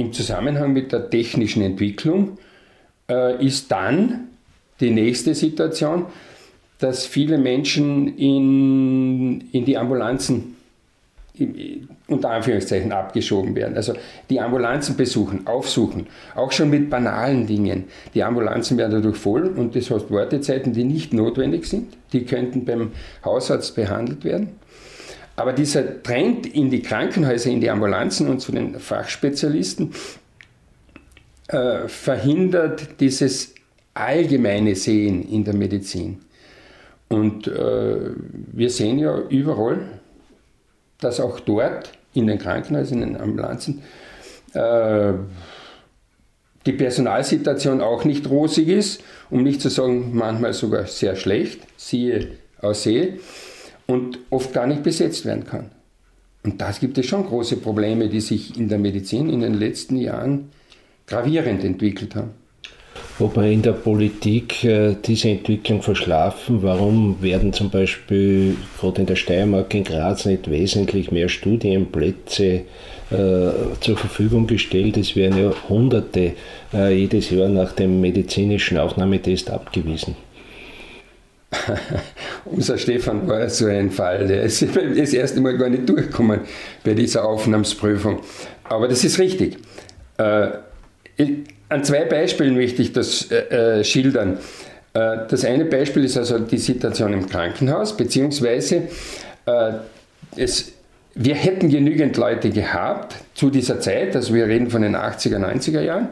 Im 0.00 0.14
Zusammenhang 0.14 0.72
mit 0.72 0.92
der 0.92 1.10
technischen 1.10 1.60
Entwicklung 1.60 2.38
äh, 3.10 3.44
ist 3.44 3.70
dann 3.70 4.28
die 4.80 4.90
nächste 4.90 5.34
Situation, 5.34 6.06
dass 6.78 7.04
viele 7.04 7.36
Menschen 7.36 8.16
in, 8.16 9.42
in 9.52 9.66
die 9.66 9.76
Ambulanzen 9.76 10.56
unter 12.08 12.30
Anführungszeichen 12.30 12.92
abgeschoben 12.92 13.54
werden. 13.54 13.76
Also 13.76 13.92
die 14.30 14.40
Ambulanzen 14.40 14.96
besuchen, 14.96 15.46
aufsuchen, 15.46 16.06
auch 16.34 16.50
schon 16.50 16.70
mit 16.70 16.88
banalen 16.88 17.46
Dingen. 17.46 17.84
Die 18.14 18.22
Ambulanzen 18.22 18.78
werden 18.78 18.92
dadurch 18.92 19.18
voll 19.18 19.48
und 19.48 19.76
das 19.76 19.90
heißt 19.90 20.10
Wartezeiten, 20.10 20.72
die 20.72 20.84
nicht 20.84 21.12
notwendig 21.12 21.66
sind. 21.66 21.92
Die 22.14 22.24
könnten 22.24 22.64
beim 22.64 22.92
Hausarzt 23.22 23.76
behandelt 23.76 24.24
werden. 24.24 24.48
Aber 25.40 25.54
dieser 25.54 26.02
Trend 26.02 26.46
in 26.46 26.68
die 26.68 26.82
Krankenhäuser, 26.82 27.48
in 27.48 27.62
die 27.62 27.70
Ambulanzen 27.70 28.28
und 28.28 28.40
zu 28.40 28.52
den 28.52 28.78
Fachspezialisten 28.78 29.94
äh, 31.48 31.88
verhindert 31.88 33.00
dieses 33.00 33.54
allgemeine 33.94 34.74
Sehen 34.74 35.26
in 35.26 35.42
der 35.44 35.54
Medizin. 35.54 36.18
Und 37.08 37.46
äh, 37.46 38.10
wir 38.52 38.68
sehen 38.68 38.98
ja 38.98 39.18
überall, 39.30 39.78
dass 40.98 41.20
auch 41.20 41.40
dort 41.40 41.90
in 42.12 42.26
den 42.26 42.36
Krankenhäusern, 42.38 43.02
in 43.02 43.14
den 43.14 43.22
Ambulanzen, 43.22 43.80
äh, 44.52 45.14
die 46.66 46.72
Personalsituation 46.72 47.80
auch 47.80 48.04
nicht 48.04 48.28
rosig 48.28 48.68
ist, 48.68 49.02
um 49.30 49.42
nicht 49.42 49.62
zu 49.62 49.70
sagen 49.70 50.10
manchmal 50.12 50.52
sogar 50.52 50.84
sehr 50.84 51.16
schlecht, 51.16 51.62
siehe 51.78 52.32
Aussee 52.60 53.18
und 53.90 54.20
oft 54.30 54.52
gar 54.52 54.66
nicht 54.66 54.82
besetzt 54.82 55.24
werden 55.24 55.44
kann. 55.44 55.70
Und 56.42 56.60
da 56.60 56.70
gibt 56.70 56.96
es 56.96 57.06
schon 57.06 57.26
große 57.26 57.56
Probleme, 57.56 58.08
die 58.08 58.20
sich 58.20 58.56
in 58.56 58.68
der 58.68 58.78
Medizin 58.78 59.28
in 59.28 59.40
den 59.40 59.54
letzten 59.54 59.96
Jahren 59.96 60.50
gravierend 61.06 61.64
entwickelt 61.64 62.14
haben. 62.14 62.30
Ob 63.18 63.36
man 63.36 63.46
in 63.46 63.60
der 63.60 63.72
Politik 63.72 64.64
äh, 64.64 64.96
diese 65.04 65.28
Entwicklung 65.28 65.82
verschlafen, 65.82 66.62
warum 66.62 67.20
werden 67.20 67.52
zum 67.52 67.68
Beispiel 67.68 68.56
gerade 68.80 69.02
in 69.02 69.06
der 69.06 69.16
Steiermark 69.16 69.74
in 69.74 69.84
Graz 69.84 70.24
nicht 70.24 70.50
wesentlich 70.50 71.10
mehr 71.10 71.28
Studienplätze 71.28 72.62
äh, 73.10 73.50
zur 73.80 73.96
Verfügung 73.96 74.46
gestellt? 74.46 74.96
Es 74.96 75.16
werden 75.16 75.38
ja 75.38 75.52
Hunderte 75.68 76.32
äh, 76.72 76.96
jedes 76.96 77.28
Jahr 77.28 77.48
nach 77.48 77.72
dem 77.72 78.00
medizinischen 78.00 78.78
Aufnahmetest 78.78 79.50
abgewiesen. 79.50 80.16
Unser 82.44 82.78
Stefan 82.78 83.28
war 83.28 83.48
so 83.48 83.66
ein 83.66 83.90
Fall, 83.90 84.26
der 84.26 84.42
ist 84.42 84.64
das 84.96 85.12
erste 85.12 85.40
Mal 85.40 85.56
gar 85.56 85.68
nicht 85.68 85.88
durchgekommen 85.88 86.40
bei 86.84 86.94
dieser 86.94 87.24
Aufnahmsprüfung. 87.24 88.20
Aber 88.64 88.88
das 88.88 89.04
ist 89.04 89.18
richtig. 89.18 89.58
Äh, 90.18 90.48
an 91.68 91.84
zwei 91.84 92.04
Beispielen 92.04 92.54
möchte 92.54 92.82
ich 92.82 92.92
das 92.92 93.30
äh, 93.30 93.80
äh, 93.80 93.84
schildern. 93.84 94.38
Das 94.92 95.44
eine 95.44 95.66
Beispiel 95.66 96.02
ist 96.04 96.16
also 96.16 96.40
die 96.40 96.58
Situation 96.58 97.12
im 97.12 97.28
Krankenhaus, 97.28 97.96
beziehungsweise 97.96 98.88
es, 100.36 100.72
wir 101.14 101.36
hätten 101.36 101.70
genügend 101.70 102.16
Leute 102.16 102.50
gehabt 102.50 103.14
zu 103.36 103.50
dieser 103.50 103.78
Zeit, 103.78 104.16
also 104.16 104.34
wir 104.34 104.48
reden 104.48 104.68
von 104.68 104.82
den 104.82 104.96
80er, 104.96 105.38
90er 105.38 105.80
Jahren. 105.80 106.08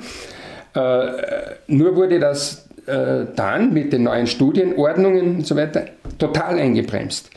Nur 1.67 1.97
wurde 1.97 2.21
das 2.21 2.68
äh, 2.89 3.27
dann 3.37 3.73
mit 3.73 3.93
den 3.93 4.05
neuen 4.05 4.27
Studienordnungen 4.27 5.37
und 5.37 5.47
so 5.47 5.57
weiter 5.57 5.85
total 6.19 6.59
eingebremst. 6.59 7.31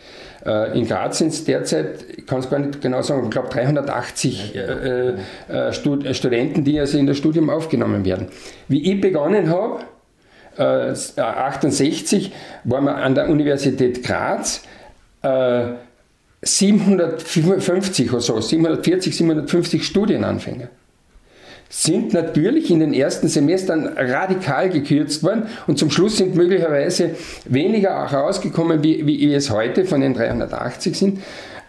Äh, 0.45 0.77
in 0.77 0.87
Graz 0.87 1.19
sind 1.19 1.29
es 1.29 1.43
derzeit, 1.45 2.05
ich 2.15 2.25
kann 2.25 2.39
es 2.39 2.49
gar 2.49 2.59
nicht 2.59 2.81
genau 2.81 3.01
sagen, 3.01 3.25
ich 3.25 3.31
glaube 3.31 3.49
380 3.49 4.55
äh, 4.55 5.13
äh, 5.49 5.73
Stud 5.73 6.05
Studenten, 6.15 6.63
die 6.63 6.79
also 6.79 6.97
in 6.97 7.05
das 7.07 7.17
Studium 7.17 7.49
aufgenommen 7.49 8.05
werden. 8.05 8.27
Wie 8.67 8.91
ich 8.91 9.01
begonnen 9.01 9.49
habe, 9.49 9.79
68, 10.57 12.33
waren 12.65 12.83
wir 12.83 12.95
an 12.95 13.15
der 13.15 13.29
Universität 13.29 14.03
Graz 14.03 14.63
750 16.41 18.11
oder 18.11 18.21
so, 18.21 18.41
740, 18.41 19.15
750 19.15 19.85
Studienanfänger 19.85 20.67
sind 21.71 22.13
natürlich 22.13 22.69
in 22.69 22.81
den 22.81 22.93
ersten 22.93 23.29
Semestern 23.29 23.87
radikal 23.87 24.69
gekürzt 24.69 25.23
worden 25.23 25.43
und 25.67 25.79
zum 25.79 25.89
Schluss 25.89 26.17
sind 26.17 26.35
möglicherweise 26.35 27.15
weniger 27.45 27.91
rausgekommen, 27.91 28.83
wie, 28.83 29.07
wie 29.07 29.33
es 29.33 29.49
heute 29.49 29.85
von 29.85 30.01
den 30.01 30.13
380 30.13 30.97
sind. 30.97 31.19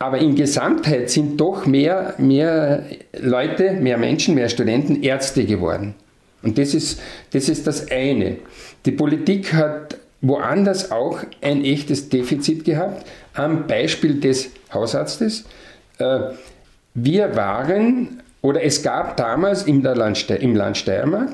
Aber 0.00 0.18
in 0.18 0.34
Gesamtheit 0.34 1.08
sind 1.08 1.40
doch 1.40 1.66
mehr, 1.66 2.14
mehr 2.18 2.84
Leute, 3.16 3.74
mehr 3.74 3.96
Menschen, 3.96 4.34
mehr 4.34 4.48
Studenten 4.48 5.04
Ärzte 5.04 5.44
geworden. 5.44 5.94
Und 6.42 6.58
das 6.58 6.74
ist, 6.74 7.00
das 7.30 7.48
ist 7.48 7.68
das 7.68 7.88
eine. 7.88 8.38
Die 8.84 8.90
Politik 8.90 9.54
hat 9.54 9.98
woanders 10.20 10.90
auch 10.90 11.20
ein 11.40 11.64
echtes 11.64 12.08
Defizit 12.08 12.64
gehabt, 12.64 13.06
am 13.34 13.68
Beispiel 13.68 14.18
des 14.18 14.50
Hausarztes. 14.74 15.44
Äh, 15.98 16.18
wir 16.94 17.36
waren 17.36 18.20
oder 18.42 18.62
es 18.62 18.82
gab 18.82 19.16
damals 19.16 19.62
im 19.62 19.82
Land, 19.82 20.30
im 20.30 20.54
Land 20.54 20.76
Steiermark 20.76 21.30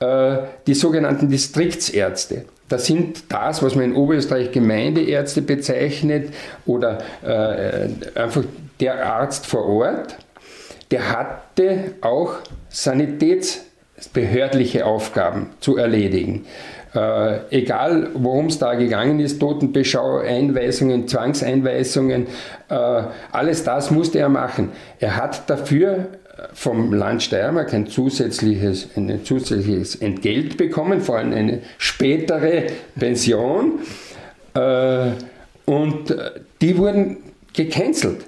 äh, 0.00 0.36
die 0.66 0.74
sogenannten 0.74 1.30
Distriktsärzte. 1.30 2.44
Das 2.68 2.84
sind 2.86 3.32
das, 3.32 3.62
was 3.62 3.76
man 3.76 3.84
in 3.84 3.94
Oberösterreich 3.94 4.50
Gemeindeärzte 4.50 5.42
bezeichnet 5.42 6.34
oder 6.66 6.98
äh, 7.22 7.86
einfach 8.18 8.42
der 8.80 9.06
Arzt 9.06 9.46
vor 9.46 9.64
Ort. 9.66 10.16
Der 10.90 11.12
hatte 11.12 11.92
auch 12.00 12.38
sanitätsbehördliche 12.68 14.84
Aufgaben 14.86 15.50
zu 15.60 15.76
erledigen. 15.76 16.46
Äh, 16.94 17.40
egal, 17.50 18.08
worum 18.14 18.46
es 18.46 18.58
da 18.58 18.74
gegangen 18.74 19.20
ist, 19.20 19.38
Totenbeschau, 19.40 20.18
Einweisungen, 20.18 21.08
Zwangseinweisungen, 21.08 22.28
äh, 22.68 23.02
alles 23.32 23.64
das 23.64 23.90
musste 23.90 24.20
er 24.20 24.28
machen. 24.28 24.70
Er 25.00 25.16
hat 25.16 25.50
dafür 25.50 26.06
vom 26.52 26.92
Land 26.92 27.22
Steiermark 27.22 27.72
ein 27.72 27.86
zusätzliches, 27.86 28.88
ein 28.96 29.24
zusätzliches 29.24 29.96
Entgelt 29.96 30.56
bekommen, 30.56 31.00
vor 31.00 31.18
allem 31.18 31.32
eine 31.32 31.60
spätere 31.78 32.66
Pension. 32.98 33.80
Äh, 34.54 35.10
und 35.64 36.10
äh, 36.10 36.30
die 36.60 36.76
wurden 36.76 37.18
gecancelt. 37.52 38.24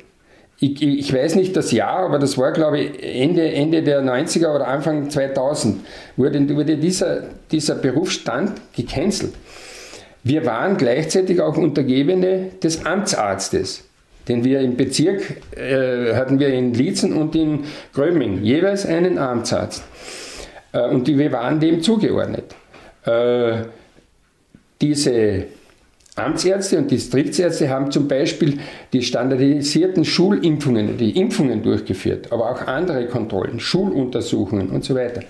Ich, 0.58 0.80
ich, 0.80 1.12
weiß 1.12 1.34
nicht 1.34 1.54
das 1.54 1.70
Jahr, 1.70 1.98
aber 1.98 2.18
das 2.18 2.38
war, 2.38 2.52
glaube 2.52 2.80
ich, 2.80 3.02
Ende, 3.02 3.52
Ende 3.52 3.82
der 3.82 4.02
90er 4.02 4.54
oder 4.54 4.68
Anfang 4.68 5.10
2000, 5.10 5.84
wurde, 6.16 6.56
wurde 6.56 6.78
dieser, 6.78 7.24
dieser 7.50 7.74
Berufsstand 7.74 8.52
gecancelt. 8.74 9.34
Wir 10.22 10.46
waren 10.46 10.78
gleichzeitig 10.78 11.42
auch 11.42 11.58
Untergebene 11.58 12.52
des 12.62 12.86
Amtsarztes 12.86 13.84
den 14.28 14.44
wir 14.44 14.60
im 14.60 14.76
Bezirk 14.76 15.22
äh, 15.56 16.14
hatten 16.14 16.38
wir 16.38 16.48
in 16.48 16.74
Lietzen 16.74 17.12
und 17.12 17.34
in 17.34 17.64
Gröming 17.94 18.42
jeweils 18.42 18.86
einen 18.86 19.18
Amtsarzt. 19.18 19.84
Äh, 20.72 20.88
und 20.88 21.06
die, 21.06 21.18
wir 21.18 21.32
waren 21.32 21.60
dem 21.60 21.82
zugeordnet. 21.82 22.54
Äh, 23.04 23.64
diese 24.80 25.44
Amtsärzte 26.16 26.78
und 26.78 26.90
Distriktsärzte 26.90 27.68
haben 27.68 27.90
zum 27.90 28.08
Beispiel 28.08 28.58
die 28.92 29.02
standardisierten 29.02 30.04
Schulimpfungen, 30.04 30.96
die 30.96 31.18
Impfungen 31.18 31.62
durchgeführt, 31.62 32.32
aber 32.32 32.50
auch 32.50 32.66
andere 32.66 33.06
Kontrollen, 33.06 33.60
Schuluntersuchungen 33.60 34.70
und 34.70 34.84
so 34.84 34.94
weiter. 34.94 35.22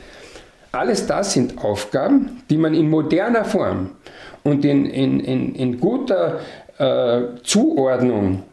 Alles 0.72 1.06
das 1.06 1.32
sind 1.32 1.58
Aufgaben, 1.58 2.42
die 2.50 2.56
man 2.56 2.74
in 2.74 2.88
moderner 2.88 3.44
Form 3.44 3.90
und 4.44 4.64
in, 4.64 4.86
in, 4.86 5.20
in, 5.20 5.54
in 5.54 5.80
guter 5.80 6.40
äh, 6.78 7.22
Zuordnung 7.42 8.44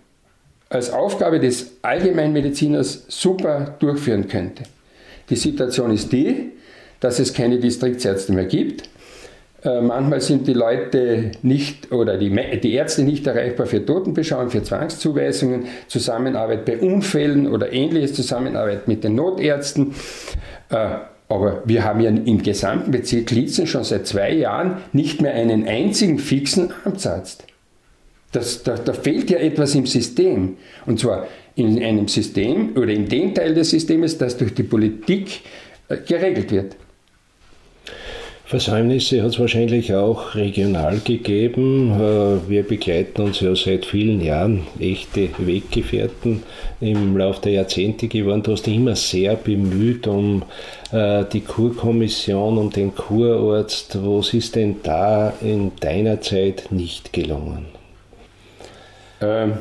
als 0.74 0.92
Aufgabe 0.92 1.40
des 1.40 1.78
Allgemeinmediziners 1.84 3.06
super 3.08 3.76
durchführen 3.80 4.28
könnte. 4.28 4.64
Die 5.30 5.36
Situation 5.36 5.92
ist 5.92 6.12
die, 6.12 6.52
dass 7.00 7.20
es 7.20 7.34
keine 7.34 7.60
Distriktsärzte 7.60 8.34
mehr 8.34 8.46
gibt. 8.46 8.90
Äh, 9.64 9.82
manchmal 9.82 10.20
sind 10.20 10.48
die 10.48 10.54
Leute 10.54 11.32
nicht 11.42 11.92
oder 11.92 12.18
die, 12.18 12.30
die 12.60 12.74
Ärzte 12.74 13.04
nicht 13.04 13.26
erreichbar 13.28 13.68
für 13.68 13.86
Totenbeschauung, 13.86 14.50
für 14.50 14.64
Zwangszuweisungen, 14.64 15.66
Zusammenarbeit 15.88 16.66
bei 16.66 16.78
Unfällen 16.78 17.48
oder 17.48 17.72
ähnliches, 17.72 18.14
Zusammenarbeit 18.14 18.88
mit 18.88 19.04
den 19.04 19.16
Notärzten. 19.16 19.94
Äh, 20.70 20.96
aber 21.30 21.64
wir 21.66 21.84
haben 21.84 22.00
ja 22.02 22.10
im 22.10 22.44
gesamten 22.44 22.92
Bezirk 22.92 23.32
Lietzen 23.32 23.68
schon 23.68 23.84
seit 23.84 24.08
zwei 24.08 24.34
Jahren 24.34 24.78
nicht 24.92 25.22
mehr 25.22 25.34
einen 25.34 25.68
einzigen 25.68 26.20
fixen 26.20 26.74
Amtsarzt. 26.84 27.46
Das, 28.34 28.64
da, 28.64 28.76
da 28.76 28.94
fehlt 28.94 29.30
ja 29.30 29.38
etwas 29.38 29.76
im 29.76 29.86
System. 29.86 30.58
Und 30.86 31.00
zwar 31.00 31.28
in 31.56 31.82
einem 31.82 32.08
System 32.08 32.76
oder 32.76 32.92
in 32.92 33.08
dem 33.08 33.34
Teil 33.34 33.54
des 33.54 33.70
Systems, 33.70 34.18
das 34.18 34.38
durch 34.38 34.54
die 34.54 34.64
Politik 34.64 35.42
äh, 35.88 35.98
geregelt 35.98 36.52
wird. 36.52 36.76
Versäumnisse 38.46 39.24
hat 39.24 39.30
es 39.30 39.40
wahrscheinlich 39.40 39.94
auch 39.96 40.36
regional 40.36 41.00
gegeben. 41.04 41.92
Äh, 41.92 42.50
wir 42.50 42.64
begleiten 42.64 43.22
uns 43.22 43.40
ja 43.40 43.56
seit 43.56 43.86
vielen 43.86 44.22
Jahren 44.22 44.68
echte 44.80 45.30
Weggefährten 45.38 46.44
im 46.82 47.18
Laufe 47.18 47.42
der 47.42 47.54
Jahrzehnte 47.54 48.08
geworden. 48.08 48.44
Du 48.44 48.52
hast 48.52 48.66
dich 48.66 48.76
immer 48.76 48.96
sehr 48.96 49.36
bemüht 49.36 50.08
um 50.08 50.44
äh, 50.92 51.24
die 51.32 51.42
Kurkommission, 51.42 52.58
um 52.58 52.70
den 52.70 52.94
Kurarzt. 52.94 53.98
Was 54.04 54.34
ist 54.34 54.56
denn 54.56 54.76
da 54.84 55.34
in 55.42 55.72
deiner 55.80 56.22
Zeit 56.22 56.68
nicht 56.70 57.14
gelungen? 57.14 57.83
Ähm, 59.24 59.54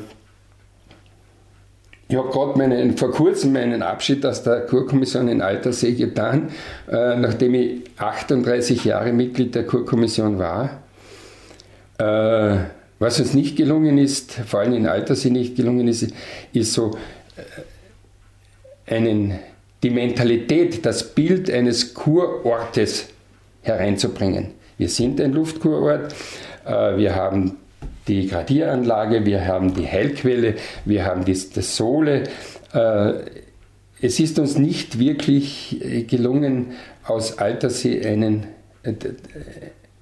ich 2.09 2.19
habe 2.19 2.29
gerade 2.29 2.93
vor 2.99 3.11
kurzem 3.11 3.55
meinen 3.55 3.83
Abschied 3.83 4.27
aus 4.27 4.43
der 4.43 4.67
Kurkommission 4.67 5.29
in 5.29 5.41
Altersee 5.41 5.93
getan, 5.93 6.51
äh, 6.91 7.17
nachdem 7.17 7.55
ich 7.55 7.85
38 7.97 8.85
Jahre 8.85 9.15
Mitglied 9.15 9.55
der 9.55 9.65
Kurkommission 9.65 10.39
war. 10.39 10.83
Äh, 11.97 12.65
was 12.99 13.19
uns 13.19 13.33
nicht 13.33 13.57
gelungen 13.57 13.97
ist, 13.97 14.33
vor 14.33 14.61
allem 14.61 14.75
in 14.75 14.87
Altersee 14.87 15.31
nicht 15.31 15.57
gelungen 15.57 15.89
ist, 15.89 16.13
ist 16.53 16.75
so 16.75 16.91
äh, 18.87 18.95
einen, 18.95 19.39
die 19.83 19.91
Mentalität, 19.91 20.85
das 20.85 21.15
Bild 21.15 21.51
eines 21.51 21.95
Kurortes 21.95 23.09
hereinzubringen. 23.63 24.49
Wir 24.77 24.89
sind 24.89 25.21
ein 25.21 25.33
Luftkurort, 25.33 26.15
wir 26.65 27.17
haben 27.17 27.57
die 28.09 28.27
Gradieranlage, 28.27 29.25
wir 29.25 29.47
haben 29.47 29.75
die 29.75 29.87
Heilquelle, 29.87 30.57
wir 30.85 31.05
haben 31.05 31.25
das, 31.25 31.51
das 31.51 31.77
Sohle. 31.77 32.25
Äh, 32.73 33.13
es 34.01 34.19
ist 34.19 34.39
uns 34.39 34.59
nicht 34.59 34.99
wirklich 34.99 35.81
äh, 35.85 36.03
gelungen, 36.03 36.73
aus 37.05 37.39
Altersee 37.39 38.05
einen 38.05 38.47
äh, 38.83 38.93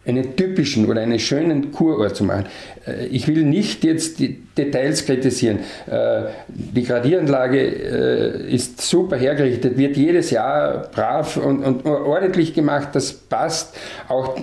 einen 0.06 0.34
typischen 0.34 0.86
oder 0.86 1.02
einen 1.02 1.18
schönen 1.18 1.72
Kurort 1.72 2.16
zu 2.16 2.24
machen. 2.24 2.46
Äh, 2.86 3.06
ich 3.06 3.28
will 3.28 3.44
nicht 3.44 3.84
jetzt 3.84 4.18
die 4.18 4.40
Details 4.56 5.04
kritisieren. 5.04 5.58
Äh, 5.90 6.22
die 6.48 6.84
Gradieranlage 6.84 7.60
äh, 7.60 8.54
ist 8.54 8.80
super 8.80 9.16
hergerichtet, 9.16 9.76
wird 9.76 9.96
jedes 9.96 10.30
Jahr 10.30 10.88
brav 10.92 11.36
und, 11.36 11.62
und 11.62 11.84
ordentlich 11.84 12.54
gemacht, 12.54 12.88
das 12.92 13.12
passt. 13.12 13.76
Auch 14.08 14.36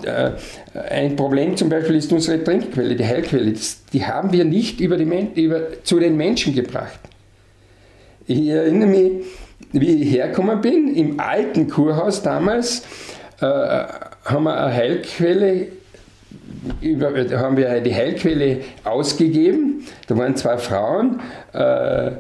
ein 0.90 1.16
Problem 1.16 1.58
zum 1.58 1.70
Beispiel 1.70 1.96
ist 1.96 2.12
unsere 2.14 2.44
Trinkquelle, 2.44 2.96
die 2.96 3.06
Heilquelle. 3.06 3.54
Die 3.94 4.06
haben 4.06 4.32
wir 4.32 4.46
nicht 4.46 4.80
über 4.80 4.98
die, 4.98 5.42
über, 5.42 5.84
zu 5.84 6.00
den 6.00 6.16
Menschen 6.18 6.54
gebracht. 6.54 7.00
Ich 8.28 8.48
erinnere 8.48 8.90
mich, 8.90 9.12
wie 9.72 10.04
ich 10.04 10.12
hergekommen 10.12 10.62
bin, 10.62 10.96
im 10.96 11.20
alten 11.20 11.68
Kurhaus 11.68 12.22
damals, 12.22 12.84
haben 14.28 14.44
wir 14.44 14.58
eine 14.58 14.74
Heilquelle 14.74 15.68
über, 16.82 17.12
haben 17.40 17.58
wir 17.58 17.80
die 17.82 17.94
Heilquelle 17.94 18.62
ausgegeben. 18.84 19.86
Da 20.08 20.18
waren 20.18 20.36
zwei 20.36 20.58
Frauen, 20.58 21.22
äh, 21.54 22.12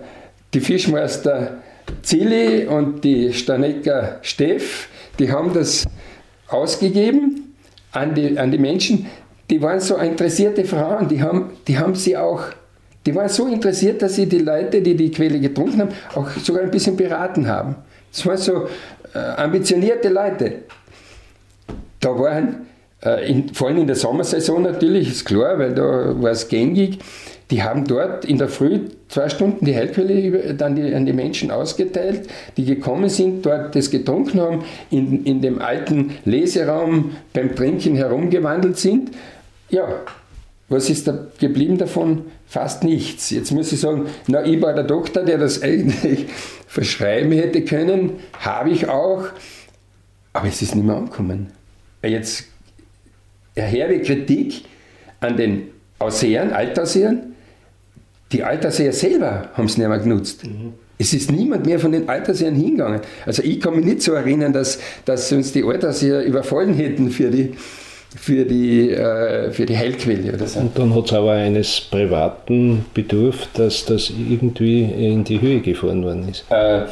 die 0.54 0.62
Fischmeister 0.62 1.58
Zilli 2.02 2.65
und 2.65 3.04
die 3.04 3.34
Stanecker 3.34 4.20
Steff, 4.22 4.89
die 5.20 5.32
haben 5.32 5.54
das 5.54 5.86
ausgegeben 6.48 7.56
an 7.91 8.15
die, 8.15 8.38
an 8.38 8.52
die 8.52 8.58
Menschen. 8.58 9.08
Die 9.50 9.62
waren 9.62 9.80
so 9.80 9.96
interessierte 9.98 10.65
Frauen, 10.65 11.08
die 11.08 11.22
haben, 11.22 11.52
die 11.67 11.78
haben 11.78 11.96
sie 11.96 12.17
auch, 12.17 12.43
die 13.06 13.15
waren 13.15 13.30
so 13.30 13.48
interessiert, 13.48 14.02
dass 14.02 14.15
sie 14.15 14.28
die 14.28 14.39
Leute, 14.39 14.82
die 14.82 14.96
die 14.96 15.12
Quelle 15.12 15.39
getrunken 15.39 15.82
haben, 15.82 15.91
auch 16.15 16.30
sogar 16.32 16.63
ein 16.63 16.72
bisschen 16.72 16.98
beraten 16.98 17.48
haben. 17.48 17.76
Das 18.12 18.26
waren 18.26 18.38
so 18.38 18.67
äh, 19.13 19.20
ambitionierte 19.20 20.10
Leute 20.10 20.63
da 22.08 22.20
waren, 22.20 22.67
äh, 23.04 23.30
in, 23.30 23.54
vor 23.54 23.67
allem 23.67 23.80
in 23.80 23.88
der 23.88 23.96
Sommersaison 23.96 24.63
natürlich, 24.63 25.10
ist 25.10 25.26
klar, 25.26 25.60
weil 25.60 25.74
da 25.74 26.22
war 26.22 26.32
es 26.32 26.48
gängig, 26.48 27.00
die 27.52 27.63
haben 27.63 27.86
dort 27.86 28.26
in 28.26 28.38
der 28.38 28.50
Früh 28.50 28.82
zwei 29.08 29.30
Stunden 29.30 29.65
die 29.65 29.76
Heilquelle 29.76 30.54
dann 30.54 30.76
die, 30.76 30.93
an 30.93 31.06
die 31.06 31.13
Menschen 31.13 31.50
ausgeteilt, 31.50 32.28
die 32.58 32.65
gekommen 32.65 33.10
sind, 33.10 33.46
dort 33.46 33.76
das 33.76 33.89
getrunken 33.89 34.41
haben, 34.41 34.63
in, 34.89 35.24
in 35.24 35.41
dem 35.41 35.62
alten 35.62 36.12
Leseraum 36.26 37.15
beim 37.34 37.56
Trinken 37.56 37.96
herumgewandelt 37.96 38.78
sind. 38.78 39.12
Ja, 39.70 39.88
was 40.67 40.89
ist 40.89 41.08
da 41.08 41.28
geblieben 41.39 41.78
davon? 41.78 42.26
Fast 42.48 42.84
nichts. 42.84 43.30
Jetzt 43.30 43.52
muss 43.52 43.72
ich 43.72 43.80
sagen, 43.80 44.08
na, 44.28 44.46
ich 44.46 44.62
war 44.62 44.74
der 44.74 44.84
Doktor, 44.84 45.24
der 45.24 45.38
das 45.38 45.62
eigentlich 45.62 46.26
verschreiben 46.67 47.32
hätte 47.32 47.63
können, 47.63 48.20
habe 48.39 48.72
ich 48.72 48.89
auch, 48.89 49.24
aber 50.34 50.48
es 50.48 50.62
ist 50.62 50.76
nicht 50.76 50.86
mehr 50.86 50.98
angekommen 50.98 51.57
jetzt 52.03 52.45
erhebe 53.55 54.01
Kritik 54.01 54.63
an 55.19 55.38
den 55.38 55.69
Ausseern, 55.99 56.51
Altausseern. 56.51 57.33
Die 58.31 58.43
Altausseher 58.43 58.93
selber 58.93 59.49
haben 59.53 59.65
es 59.65 59.77
nicht 59.77 59.88
mehr 59.88 59.99
genutzt. 59.99 60.45
Mhm. 60.45 60.73
Es 60.99 61.13
ist 61.13 61.31
niemand 61.31 61.65
mehr 61.65 61.79
von 61.79 61.91
den 61.91 62.10
Altersjahren 62.10 62.55
hingegangen. 62.55 63.01
Also 63.25 63.43
ich 63.43 63.60
kann 63.60 63.75
mich 63.75 63.86
nicht 63.86 64.01
so 64.01 64.13
erinnern, 64.13 64.51
dass, 64.51 64.79
dass 65.05 65.31
uns 65.31 65.51
die 65.51 65.63
Altersjahre 65.63 66.23
überfallen 66.23 66.73
hätten 66.73 67.12
für 67.12 67.29
die, 67.29 67.51
für 68.15 68.45
die, 68.45 68.91
äh, 68.91 69.51
für 69.51 69.65
die 69.65 69.77
Heilquelle 69.77 70.33
oder 70.33 70.47
so. 70.47 70.60
Und 70.60 70.77
dann 70.77 70.95
hat 70.95 71.05
es 71.05 71.13
aber 71.13 71.33
eines 71.33 71.81
Privaten 71.81 72.86
bedurft, 72.93 73.49
dass 73.60 73.86
das 73.86 74.10
irgendwie 74.10 74.83
in 74.83 75.23
die 75.23 75.39
Höhe 75.39 75.62
gefahren 75.62 76.03
worden 76.03 76.29
ist. 76.29 76.45
Äh, 76.49 76.86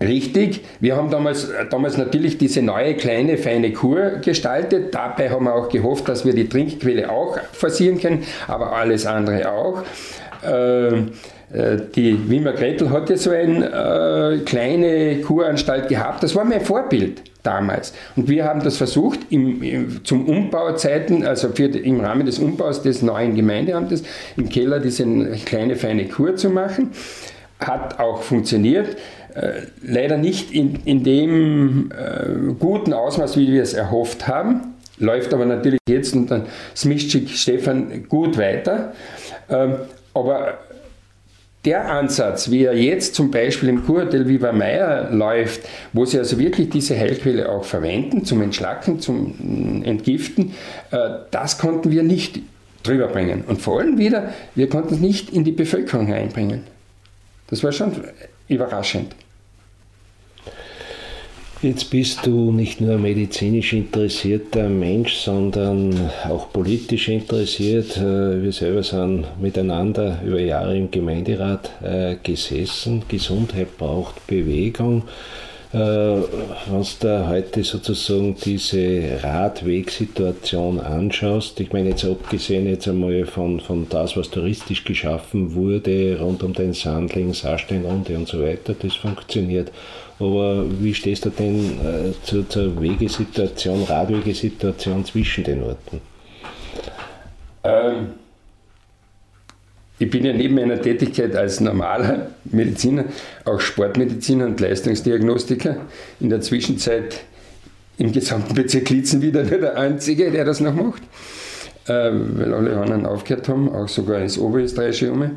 Richtig, 0.00 0.64
wir 0.80 0.96
haben 0.96 1.10
damals, 1.10 1.48
damals 1.70 1.96
natürlich 1.96 2.38
diese 2.38 2.62
neue 2.62 2.94
kleine 2.94 3.38
feine 3.38 3.72
Kur 3.72 4.18
gestaltet. 4.22 4.94
Dabei 4.94 5.30
haben 5.30 5.44
wir 5.44 5.54
auch 5.54 5.68
gehofft, 5.68 6.08
dass 6.08 6.24
wir 6.24 6.34
die 6.34 6.48
Trinkquelle 6.48 7.10
auch 7.10 7.38
forcieren 7.52 7.98
können, 8.00 8.24
aber 8.46 8.72
alles 8.72 9.06
andere 9.06 9.50
auch. 9.50 9.82
Ähm, 10.46 11.12
äh, 11.52 11.76
die 11.94 12.28
Wimmer 12.28 12.52
Gretel 12.52 12.90
hatte 12.90 13.16
so 13.16 13.30
eine 13.30 13.66
äh, 13.66 14.38
kleine 14.44 15.20
Kuranstalt 15.20 15.88
gehabt. 15.88 16.22
Das 16.22 16.34
war 16.34 16.44
mein 16.44 16.60
Vorbild. 16.60 17.22
damals. 17.44 17.92
Und 18.16 18.28
wir 18.28 18.44
haben 18.44 18.62
das 18.64 18.78
versucht, 18.78 19.20
im, 19.30 19.62
im, 19.62 20.04
zum 20.04 20.26
Umbauzeiten, 20.26 21.24
also 21.24 21.50
für, 21.50 21.66
im 21.66 22.00
Rahmen 22.00 22.26
des 22.26 22.38
Umbaus 22.38 22.82
des 22.82 23.02
neuen 23.02 23.36
Gemeindeamtes, 23.36 24.02
im 24.36 24.48
Keller 24.48 24.80
diese 24.80 25.04
kleine 25.44 25.76
feine 25.76 26.06
Kur 26.06 26.34
zu 26.36 26.50
machen. 26.50 26.90
Hat 27.60 28.00
auch 28.00 28.22
funktioniert. 28.22 28.96
Äh, 29.34 29.62
leider 29.82 30.16
nicht 30.16 30.52
in, 30.52 30.80
in 30.84 31.02
dem 31.02 31.90
äh, 31.90 32.54
guten 32.58 32.92
Ausmaß, 32.92 33.36
wie 33.36 33.52
wir 33.52 33.62
es 33.62 33.74
erhofft 33.74 34.28
haben. 34.28 34.74
Läuft 34.98 35.34
aber 35.34 35.44
natürlich 35.44 35.80
jetzt 35.88 36.14
unter 36.14 36.46
Smischik 36.76 37.28
Stefan 37.30 38.08
gut 38.08 38.38
weiter. 38.38 38.92
Ähm, 39.50 39.74
aber 40.14 40.58
der 41.64 41.90
Ansatz, 41.90 42.50
wie 42.50 42.64
er 42.64 42.76
jetzt 42.76 43.14
zum 43.16 43.30
Beispiel 43.30 43.70
im 43.70 43.84
Kurhotel 43.84 44.28
Viva 44.28 44.52
Meier 44.52 45.10
läuft, 45.10 45.62
wo 45.92 46.04
sie 46.04 46.18
also 46.18 46.38
wirklich 46.38 46.68
diese 46.68 46.96
Heilquelle 46.96 47.48
auch 47.48 47.64
verwenden 47.64 48.24
zum 48.24 48.40
Entschlacken, 48.42 49.00
zum 49.00 49.82
Entgiften, 49.84 50.52
äh, 50.92 50.96
das 51.32 51.58
konnten 51.58 51.90
wir 51.90 52.04
nicht 52.04 52.38
drüber 52.84 53.08
bringen. 53.08 53.42
Und 53.46 53.60
vor 53.60 53.80
allem 53.80 53.98
wieder, 53.98 54.32
wir 54.54 54.68
konnten 54.68 54.94
es 54.94 55.00
nicht 55.00 55.30
in 55.30 55.42
die 55.42 55.52
Bevölkerung 55.52 56.12
einbringen. 56.12 56.64
Das 57.48 57.64
war 57.64 57.72
schon 57.72 57.92
überraschend. 58.46 59.16
Jetzt 61.64 61.88
bist 61.88 62.26
du 62.26 62.52
nicht 62.52 62.82
nur 62.82 62.98
medizinisch 62.98 63.72
interessierter 63.72 64.68
Mensch, 64.68 65.14
sondern 65.14 66.10
auch 66.28 66.52
politisch 66.52 67.08
interessiert. 67.08 67.96
Äh, 67.96 68.42
wir 68.42 68.52
selber 68.52 68.82
sind 68.82 69.24
miteinander 69.40 70.20
über 70.26 70.40
Jahre 70.40 70.76
im 70.76 70.90
Gemeinderat 70.90 71.70
äh, 71.82 72.16
gesessen. 72.22 73.04
Gesundheit 73.08 73.78
braucht 73.78 74.26
Bewegung. 74.26 75.04
Äh, 75.74 75.76
wenn 75.76 76.86
du 77.00 77.28
heute 77.28 77.64
sozusagen 77.64 78.36
diese 78.36 79.18
Radwegsituation 79.24 80.78
anschaust, 80.78 81.58
ich 81.58 81.72
meine 81.72 81.88
jetzt 81.88 82.04
abgesehen 82.04 82.68
jetzt 82.68 82.86
einmal 82.86 83.24
von, 83.24 83.58
von 83.58 83.88
das, 83.88 84.16
was 84.16 84.30
touristisch 84.30 84.84
geschaffen 84.84 85.52
wurde, 85.54 86.16
rund 86.20 86.44
um 86.44 86.52
den 86.52 86.74
Sandling, 86.74 87.34
Saarsteinrunde 87.34 88.16
und 88.16 88.28
so 88.28 88.40
weiter, 88.40 88.76
das 88.78 88.94
funktioniert. 88.94 89.72
Aber 90.20 90.64
wie 90.80 90.94
stehst 90.94 91.24
du 91.24 91.30
denn 91.30 91.80
äh, 91.80 92.12
zur, 92.22 92.48
zur 92.48 92.80
Wegesituation, 92.80 93.82
Radwegesituation 93.82 95.04
zwischen 95.04 95.42
den 95.42 95.64
Orten? 95.64 96.00
Ähm, 97.64 98.10
ich 100.04 100.10
bin 100.10 100.24
ja 100.24 100.34
neben 100.34 100.54
meiner 100.54 100.80
Tätigkeit 100.80 101.34
als 101.34 101.60
normaler 101.60 102.30
Mediziner 102.44 103.06
auch 103.46 103.58
Sportmediziner 103.58 104.44
und 104.44 104.60
Leistungsdiagnostiker. 104.60 105.76
In 106.20 106.28
der 106.28 106.42
Zwischenzeit 106.42 107.20
im 107.96 108.12
gesamten 108.12 108.54
Bezirk 108.54 108.90
Litzen 108.90 109.22
wieder 109.22 109.44
nur 109.44 109.60
der 109.60 109.78
Einzige, 109.78 110.30
der 110.30 110.44
das 110.44 110.60
noch 110.60 110.74
macht, 110.74 111.02
äh, 111.86 112.10
weil 112.12 112.52
alle 112.52 112.76
anderen 112.76 113.06
aufgehört 113.06 113.48
haben, 113.48 113.72
auch 113.72 113.88
sogar 113.88 114.20
ins 114.20 114.38
Oberösterreichische 114.38 115.10
um. 115.10 115.30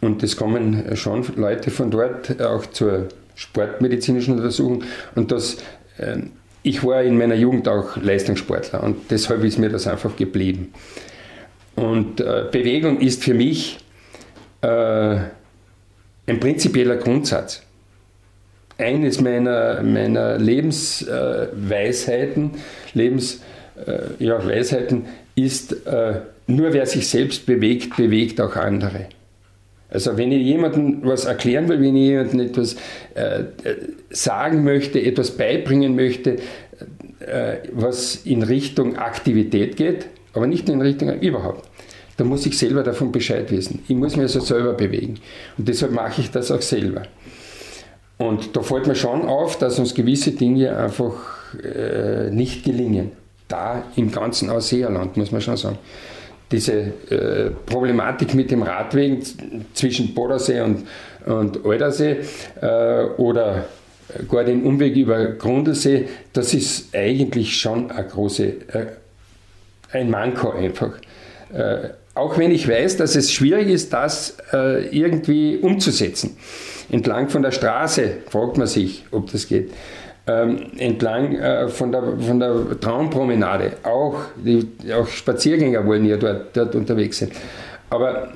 Und 0.00 0.22
es 0.22 0.36
kommen 0.36 0.96
schon 0.96 1.24
Leute 1.34 1.72
von 1.72 1.90
dort 1.90 2.40
auch 2.40 2.66
zur 2.66 3.08
sportmedizinischen 3.34 4.34
Untersuchung. 4.36 4.84
Und 5.16 5.32
das, 5.32 5.56
äh, 5.96 6.18
ich 6.62 6.84
war 6.84 7.02
in 7.02 7.18
meiner 7.18 7.34
Jugend 7.34 7.66
auch 7.66 7.96
Leistungssportler 7.96 8.84
und 8.84 9.10
deshalb 9.10 9.42
ist 9.42 9.58
mir 9.58 9.70
das 9.70 9.88
einfach 9.88 10.14
geblieben. 10.14 10.72
Und 11.74 12.20
äh, 12.20 12.44
Bewegung 12.50 13.00
ist 13.00 13.24
für 13.24 13.34
mich 13.34 13.78
ein 14.60 16.40
prinzipieller 16.40 16.96
Grundsatz. 16.96 17.62
Eines 18.76 19.20
meiner, 19.20 19.82
meiner 19.82 20.38
Lebensweisheiten, 20.38 22.52
Lebens, 22.94 23.40
äh, 23.86 24.24
ja, 24.24 24.44
Weisheiten 24.46 25.06
ist, 25.34 25.86
äh, 25.86 26.20
nur 26.46 26.72
wer 26.72 26.86
sich 26.86 27.08
selbst 27.08 27.44
bewegt, 27.46 27.96
bewegt 27.96 28.40
auch 28.40 28.54
andere. 28.56 29.06
Also 29.90 30.18
wenn 30.18 30.32
ich 30.32 30.42
jemandem 30.42 31.00
was 31.02 31.24
erklären 31.24 31.68
will, 31.68 31.80
wenn 31.80 31.96
ich 31.96 32.08
jemandem 32.08 32.40
etwas 32.40 32.76
äh, 33.14 33.44
sagen 34.10 34.64
möchte, 34.64 35.00
etwas 35.00 35.30
beibringen 35.30 35.96
möchte, 35.96 36.36
äh, 37.20 37.56
was 37.72 38.16
in 38.16 38.42
Richtung 38.42 38.96
Aktivität 38.96 39.76
geht, 39.76 40.06
aber 40.34 40.46
nicht 40.46 40.68
in 40.68 40.82
Richtung 40.82 41.18
überhaupt, 41.20 41.67
dann 42.18 42.26
muss 42.26 42.44
ich 42.44 42.58
selber 42.58 42.82
davon 42.82 43.10
Bescheid 43.10 43.50
wissen. 43.50 43.82
Ich 43.88 43.96
muss 43.96 44.16
mich 44.16 44.24
also 44.24 44.40
selber 44.40 44.74
bewegen. 44.74 45.14
Und 45.56 45.68
deshalb 45.68 45.92
mache 45.92 46.20
ich 46.20 46.30
das 46.30 46.50
auch 46.50 46.60
selber. 46.60 47.02
Und 48.18 48.54
da 48.56 48.60
fällt 48.60 48.86
mir 48.86 48.96
schon 48.96 49.22
auf, 49.22 49.58
dass 49.58 49.78
uns 49.78 49.94
gewisse 49.94 50.32
Dinge 50.32 50.76
einfach 50.76 51.12
äh, 51.62 52.30
nicht 52.30 52.64
gelingen. 52.64 53.12
Da 53.46 53.84
im 53.96 54.10
ganzen 54.10 54.50
Ausseerland, 54.50 55.16
muss 55.16 55.32
man 55.32 55.40
schon 55.40 55.56
sagen 55.56 55.78
diese 56.50 56.72
äh, 57.10 57.50
Problematik 57.66 58.34
mit 58.34 58.50
dem 58.50 58.62
Radweg 58.62 59.22
zwischen 59.74 60.14
Bodensee 60.14 60.60
und, 60.62 60.86
und 61.26 61.64
Aldersee 61.64 62.18
äh, 62.60 63.04
oder 63.18 63.66
gar 64.30 64.44
den 64.44 64.62
Umweg 64.64 64.96
über 64.96 65.26
Grundlsee, 65.32 66.08
das 66.32 66.54
ist 66.54 66.94
eigentlich 66.94 67.58
schon 67.58 67.90
eine 67.90 68.08
große, 68.08 68.44
äh, 68.46 68.86
ein 69.92 70.10
Manko 70.10 70.50
einfach. 70.52 70.92
Auch 72.18 72.36
wenn 72.36 72.50
ich 72.50 72.68
weiß, 72.68 72.96
dass 72.96 73.14
es 73.16 73.32
schwierig 73.32 73.68
ist, 73.68 73.92
das 73.92 74.36
äh, 74.52 74.88
irgendwie 74.88 75.58
umzusetzen. 75.58 76.36
Entlang 76.90 77.28
von 77.28 77.42
der 77.42 77.52
Straße 77.52 78.18
fragt 78.28 78.58
man 78.58 78.66
sich, 78.66 79.04
ob 79.12 79.30
das 79.30 79.46
geht 79.46 79.70
ähm, 80.28 80.58
entlang 80.78 81.34
äh, 81.36 81.68
von, 81.68 81.90
der, 81.90 82.02
von 82.18 82.38
der 82.38 82.80
Traumpromenade. 82.80 83.72
Auch, 83.82 84.20
die, 84.36 84.68
auch 84.92 85.06
Spaziergänger 85.08 85.84
wollen 85.86 86.04
ja 86.04 86.16
dort, 86.16 86.56
dort 86.56 86.74
unterwegs 86.74 87.18
sein. 87.18 87.30
Aber 87.90 88.28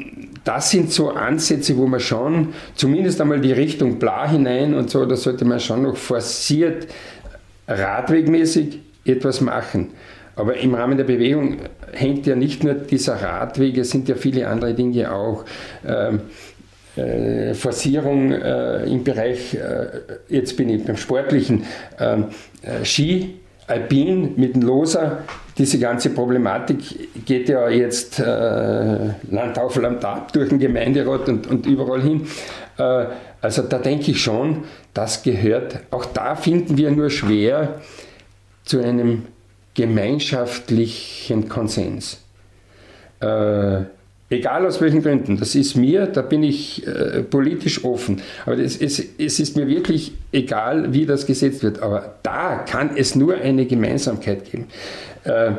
das 0.44 0.70
sind 0.70 0.90
so 0.90 1.10
Ansätze, 1.10 1.76
wo 1.76 1.86
man 1.86 2.00
schon 2.00 2.54
zumindest 2.74 3.20
einmal 3.20 3.40
die 3.40 3.52
Richtung 3.52 3.98
Bla 3.98 4.28
hinein 4.28 4.74
und 4.74 4.88
so, 4.90 5.04
da 5.04 5.14
sollte 5.14 5.44
man 5.44 5.60
schon 5.60 5.82
noch 5.82 5.96
forciert 5.96 6.86
radwegmäßig 7.68 8.80
etwas 9.04 9.42
machen. 9.42 9.90
Aber 10.34 10.56
im 10.56 10.74
Rahmen 10.74 10.96
der 10.96 11.04
Bewegung 11.04 11.58
hängt 11.92 12.26
ja 12.26 12.34
nicht 12.34 12.64
nur 12.64 12.74
dieser 12.74 13.20
Radweg, 13.20 13.76
es 13.78 13.90
sind 13.90 14.08
ja 14.08 14.14
viele 14.14 14.48
andere 14.48 14.74
Dinge 14.74 15.12
auch. 15.12 15.44
Ähm, 15.86 16.20
äh, 16.96 17.54
Forcierung 17.54 18.32
äh, 18.32 18.84
im 18.84 19.02
Bereich, 19.02 19.54
äh, 19.54 19.86
jetzt 20.28 20.56
bin 20.56 20.68
ich 20.68 20.84
beim 20.84 20.96
Sportlichen, 20.96 21.64
ähm, 21.98 22.26
äh, 22.62 22.84
Ski, 22.84 23.40
Alpin 23.66 24.34
mit 24.36 24.54
dem 24.54 24.62
Loser, 24.62 25.24
diese 25.56 25.78
ganze 25.78 26.10
Problematik 26.10 27.24
geht 27.24 27.48
ja 27.48 27.68
jetzt 27.68 28.18
äh, 28.18 28.24
Land 28.24 29.58
auf, 29.58 29.76
Land 29.76 30.04
ab 30.04 30.32
durch 30.32 30.48
den 30.48 30.58
Gemeinderat 30.58 31.28
und, 31.28 31.46
und 31.46 31.66
überall 31.66 32.02
hin. 32.02 32.26
Äh, 32.78 33.06
also 33.40 33.62
da 33.62 33.78
denke 33.78 34.10
ich 34.10 34.20
schon, 34.20 34.64
das 34.94 35.22
gehört, 35.22 35.80
auch 35.90 36.04
da 36.04 36.34
finden 36.34 36.76
wir 36.76 36.90
nur 36.90 37.10
schwer 37.10 37.80
zu 38.64 38.80
einem 38.80 39.24
gemeinschaftlichen 39.74 41.48
Konsens. 41.48 42.22
Äh, 43.20 43.82
Egal 44.32 44.64
aus 44.64 44.80
welchen 44.80 45.02
Gründen, 45.02 45.36
das 45.36 45.54
ist 45.54 45.76
mir, 45.76 46.06
da 46.06 46.22
bin 46.22 46.42
ich 46.42 46.86
äh, 46.86 47.22
politisch 47.22 47.84
offen. 47.84 48.22
Aber 48.46 48.56
es, 48.56 48.80
es, 48.80 48.98
es, 49.18 49.38
ist 49.38 49.56
mir 49.56 49.68
wirklich 49.68 50.14
egal, 50.32 50.94
wie 50.94 51.04
das 51.04 51.26
gesetzt 51.26 51.62
wird. 51.62 51.80
Aber 51.80 52.14
da 52.22 52.64
kann 52.66 52.96
es 52.96 53.14
nur 53.14 53.34
eine 53.34 53.66
Gemeinsamkeit 53.66 54.50
geben. 54.50 54.68
Äh, 55.24 55.52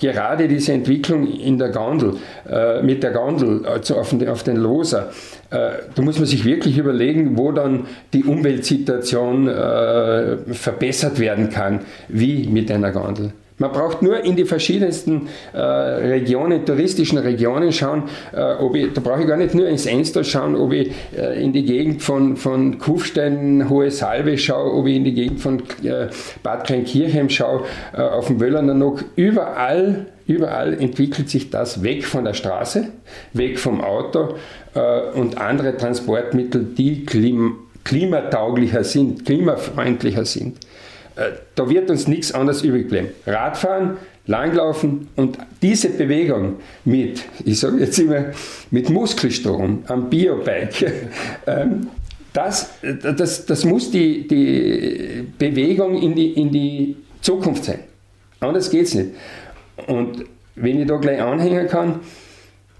gerade 0.00 0.48
diese 0.48 0.72
Entwicklung 0.72 1.26
in 1.26 1.58
der 1.58 1.70
Gondel, 1.70 2.16
äh, 2.48 2.82
mit 2.82 3.02
der 3.02 3.10
Gondel 3.10 3.66
also 3.66 3.96
auf, 3.96 4.10
den, 4.44 4.56
Loser, 4.56 5.10
äh, 5.50 5.70
da 5.94 6.02
muss 6.02 6.18
man 6.18 6.26
sich 6.26 6.44
wirklich 6.44 6.78
überlegen, 6.78 7.36
wo 7.36 7.52
dann 7.52 7.86
die 8.12 8.24
Umweltsituation 8.24 9.48
äh, 9.48 10.36
verbessert 10.52 11.18
werden 11.18 11.50
kann, 11.50 11.80
wie 12.08 12.46
mit 12.46 12.70
einer 12.70 12.92
Gondel. 12.92 13.32
Man 13.58 13.70
braucht 13.70 14.02
nur 14.02 14.24
in 14.24 14.34
die 14.34 14.44
verschiedensten 14.44 15.28
äh, 15.52 15.58
Regionen, 15.58 16.64
touristischen 16.64 17.18
Regionen 17.18 17.72
schauen. 17.72 18.04
Äh, 18.32 18.54
ob 18.54 18.74
ich, 18.74 18.92
da 18.92 19.00
brauche 19.00 19.22
ich 19.22 19.26
gar 19.26 19.36
nicht 19.36 19.54
nur 19.54 19.68
ins 19.68 19.86
Enstal 19.86 20.24
schauen, 20.24 20.56
ob 20.56 20.72
ich 20.72 20.90
äh, 21.16 21.42
in 21.42 21.52
die 21.52 21.64
Gegend 21.64 22.02
von, 22.02 22.36
von 22.36 22.78
Kufstein, 22.78 23.68
Hohe 23.68 23.90
Salve 23.90 24.38
schaue, 24.38 24.72
ob 24.72 24.86
ich 24.86 24.96
in 24.96 25.04
die 25.04 25.14
Gegend 25.14 25.40
von 25.40 25.62
äh, 25.82 26.08
Bad 26.42 26.66
Kleinkirchheim 26.66 27.28
schaue, 27.28 27.64
äh, 27.94 28.00
auf 28.00 28.28
dem 28.28 28.40
Wöllerner 28.40 28.74
noch. 28.74 29.00
Überall, 29.16 30.06
überall 30.26 30.74
entwickelt 30.74 31.28
sich 31.28 31.50
das 31.50 31.82
weg 31.82 32.04
von 32.04 32.24
der 32.24 32.34
Straße, 32.34 32.88
weg 33.32 33.58
vom 33.58 33.80
Auto 33.80 34.36
äh, 34.74 35.18
und 35.18 35.38
andere 35.38 35.76
Transportmittel, 35.76 36.64
die 36.76 37.04
klim 37.04 37.56
klimatauglicher 37.84 38.84
sind, 38.84 39.24
klimafreundlicher 39.24 40.24
sind. 40.24 40.58
Äh, 41.16 41.32
da 41.54 41.68
wird 41.68 41.90
uns 41.90 42.08
nichts 42.08 42.32
anderes 42.32 42.62
übrig 42.62 42.88
bleiben. 42.88 43.08
Radfahren, 43.26 43.96
Langlaufen 44.26 45.08
und 45.16 45.38
diese 45.60 45.90
Bewegung 45.90 46.56
mit, 46.84 47.22
ich 47.44 47.58
sage 47.58 47.78
jetzt 47.78 47.98
immer, 47.98 48.26
mit 48.70 48.88
Muskelstrom 48.88 49.82
am 49.88 50.08
Biobike, 50.08 50.92
ähm, 51.46 51.88
das, 52.32 52.70
das, 53.02 53.44
das 53.44 53.64
muss 53.64 53.90
die, 53.90 54.26
die 54.26 55.26
Bewegung 55.38 56.00
in 56.00 56.14
die, 56.14 56.32
in 56.32 56.50
die 56.50 56.96
Zukunft 57.20 57.64
sein. 57.64 57.80
Anders 58.40 58.70
geht 58.70 58.86
es 58.86 58.94
nicht. 58.94 59.10
Und 59.86 60.24
wenn 60.54 60.80
ich 60.80 60.86
da 60.86 60.96
gleich 60.96 61.20
anhängen 61.20 61.68
kann, 61.68 62.00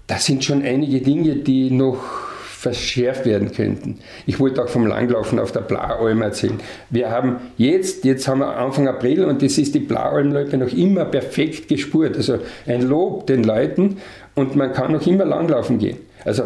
das 0.07 0.25
sind 0.25 0.43
schon 0.43 0.63
einige 0.63 1.01
Dinge, 1.01 1.35
die 1.35 1.69
noch 1.69 2.03
verschärft 2.63 3.25
werden 3.25 3.51
könnten. 3.51 3.99
Ich 4.25 4.39
wollte 4.39 4.63
auch 4.63 4.69
vom 4.69 4.87
Langlaufen 4.87 5.37
auf 5.37 5.51
der 5.51 5.59
Blaualm 5.59 6.21
erzählen. 6.21 6.61
Wir 6.89 7.11
haben 7.11 7.35
jetzt, 7.57 8.05
jetzt 8.05 8.25
haben 8.25 8.39
wir 8.39 8.55
Anfang 8.55 8.87
April 8.87 9.25
und 9.25 9.41
das 9.41 9.57
ist 9.57 9.75
die 9.75 9.79
Blaualmloipe 9.79 10.57
noch 10.57 10.71
immer 10.71 11.03
perfekt 11.03 11.67
gespurt. 11.67 12.15
Also 12.15 12.39
ein 12.65 12.83
Lob 12.83 13.27
den 13.27 13.43
Leuten 13.43 13.97
und 14.33 14.55
man 14.55 14.71
kann 14.71 14.93
noch 14.93 15.05
immer 15.05 15.25
langlaufen 15.25 15.77
gehen. 15.77 15.97
Also 16.23 16.43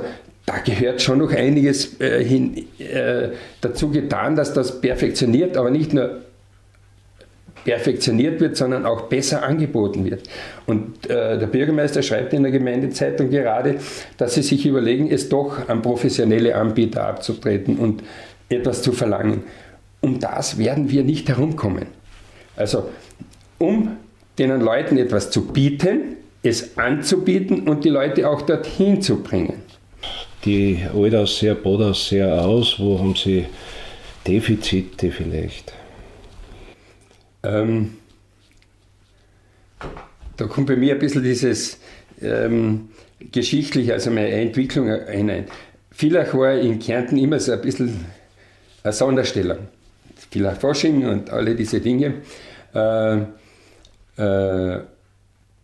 da 0.48 0.58
gehört 0.58 1.04
schon 1.04 1.20
noch 1.20 1.32
einiges 1.32 2.02
äh, 2.02 2.24
hin, 2.24 2.66
äh, 2.80 3.30
dazu 3.62 3.92
getan, 3.92 4.36
dass 4.36 4.54
das 4.54 4.82
perfektioniert, 4.82 5.56
aber 5.56 5.70
nicht 5.70 5.94
nur 5.94 6.22
perfektioniert 7.68 8.40
wird, 8.40 8.56
sondern 8.56 8.86
auch 8.86 9.10
besser 9.10 9.44
angeboten 9.44 10.06
wird. 10.06 10.24
Und 10.68 11.10
äh, 11.10 11.38
der 11.38 11.48
Bürgermeister 11.48 12.02
schreibt 12.02 12.32
in 12.32 12.44
der 12.44 12.52
Gemeindezeitung 12.54 13.30
gerade, 13.30 13.76
dass 14.16 14.36
sie 14.36 14.42
sich 14.42 14.66
überlegen, 14.66 15.12
es 15.12 15.28
doch 15.28 15.68
an 15.68 15.82
professionelle 15.82 16.56
Anbieter 16.56 17.06
abzutreten 17.06 17.76
und 17.78 18.04
etwas 18.48 18.82
zu 18.84 18.94
verlangen. 18.94 19.44
Um 20.00 20.18
das 20.18 20.58
werden 20.58 20.90
wir 20.90 21.04
nicht 21.04 21.28
herumkommen. 21.28 21.88
Also 22.56 22.86
um 23.58 23.98
den 24.40 24.62
Leuten 24.62 24.98
etwas 24.98 25.30
zu 25.30 25.48
bieten, 25.48 26.16
es 26.44 26.78
anzubieten 26.78 27.68
und 27.68 27.84
die 27.84 27.90
Leute 27.90 28.30
auch 28.30 28.44
dorthin 28.44 29.02
zu 29.02 29.22
bringen. 29.22 29.62
Die 30.46 30.80
Altaussee, 30.96 31.54
Bodaussee 31.54 32.24
aus, 32.24 32.80
wo 32.80 32.98
haben 32.98 33.16
Sie 33.16 33.46
Defizite 34.26 35.12
vielleicht? 35.12 35.74
Ähm, 37.48 37.94
da 40.36 40.46
kommt 40.46 40.68
bei 40.68 40.76
mir 40.76 40.94
ein 40.94 41.00
bisschen 41.00 41.24
dieses 41.24 41.80
ähm, 42.22 42.90
Geschichtliche, 43.32 43.94
also 43.94 44.12
meine 44.12 44.30
Entwicklung 44.30 44.88
hinein. 45.08 45.46
Villach 45.92 46.34
war 46.34 46.54
in 46.54 46.80
Kärnten 46.80 47.18
immer 47.18 47.40
so 47.40 47.54
ein 47.54 47.62
bisschen 47.62 48.06
eine 48.84 48.94
Sonderstellung. 48.94 49.58
Villach 50.32 50.58
Fasching 50.58 51.08
und 51.08 51.30
alle 51.30 51.56
diese 51.56 51.80
Dinge. 51.80 52.22
Äh, 52.74 53.18
äh, 54.18 54.80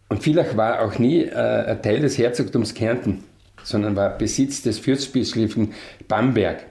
und 0.09 0.23
Villach 0.23 0.55
war 0.57 0.81
auch 0.81 0.97
nie 0.99 1.23
äh, 1.23 1.33
ein 1.33 1.81
Teil 1.81 1.99
des 1.99 2.17
Herzogtums 2.17 2.73
Kärnten, 2.73 3.23
sondern 3.63 3.95
war 3.95 4.17
Besitz 4.17 4.61
des 4.61 4.79
Fürstbischöfen 4.79 5.73
Bamberg. 6.07 6.65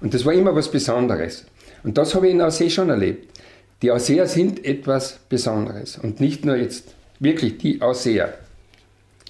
Und 0.00 0.14
das 0.14 0.24
war 0.24 0.32
immer 0.32 0.54
was 0.54 0.70
Besonderes. 0.70 1.46
Und 1.84 1.96
das 1.96 2.14
habe 2.14 2.28
ich 2.28 2.34
in 2.34 2.42
Aussee 2.42 2.70
schon 2.70 2.90
erlebt. 2.90 3.37
Die 3.82 3.92
Ausseher 3.92 4.26
sind 4.26 4.64
etwas 4.64 5.20
Besonderes 5.28 5.98
und 5.98 6.20
nicht 6.20 6.44
nur 6.44 6.56
jetzt 6.56 6.94
wirklich 7.20 7.58
die 7.58 7.80
Ausseher. 7.80 8.34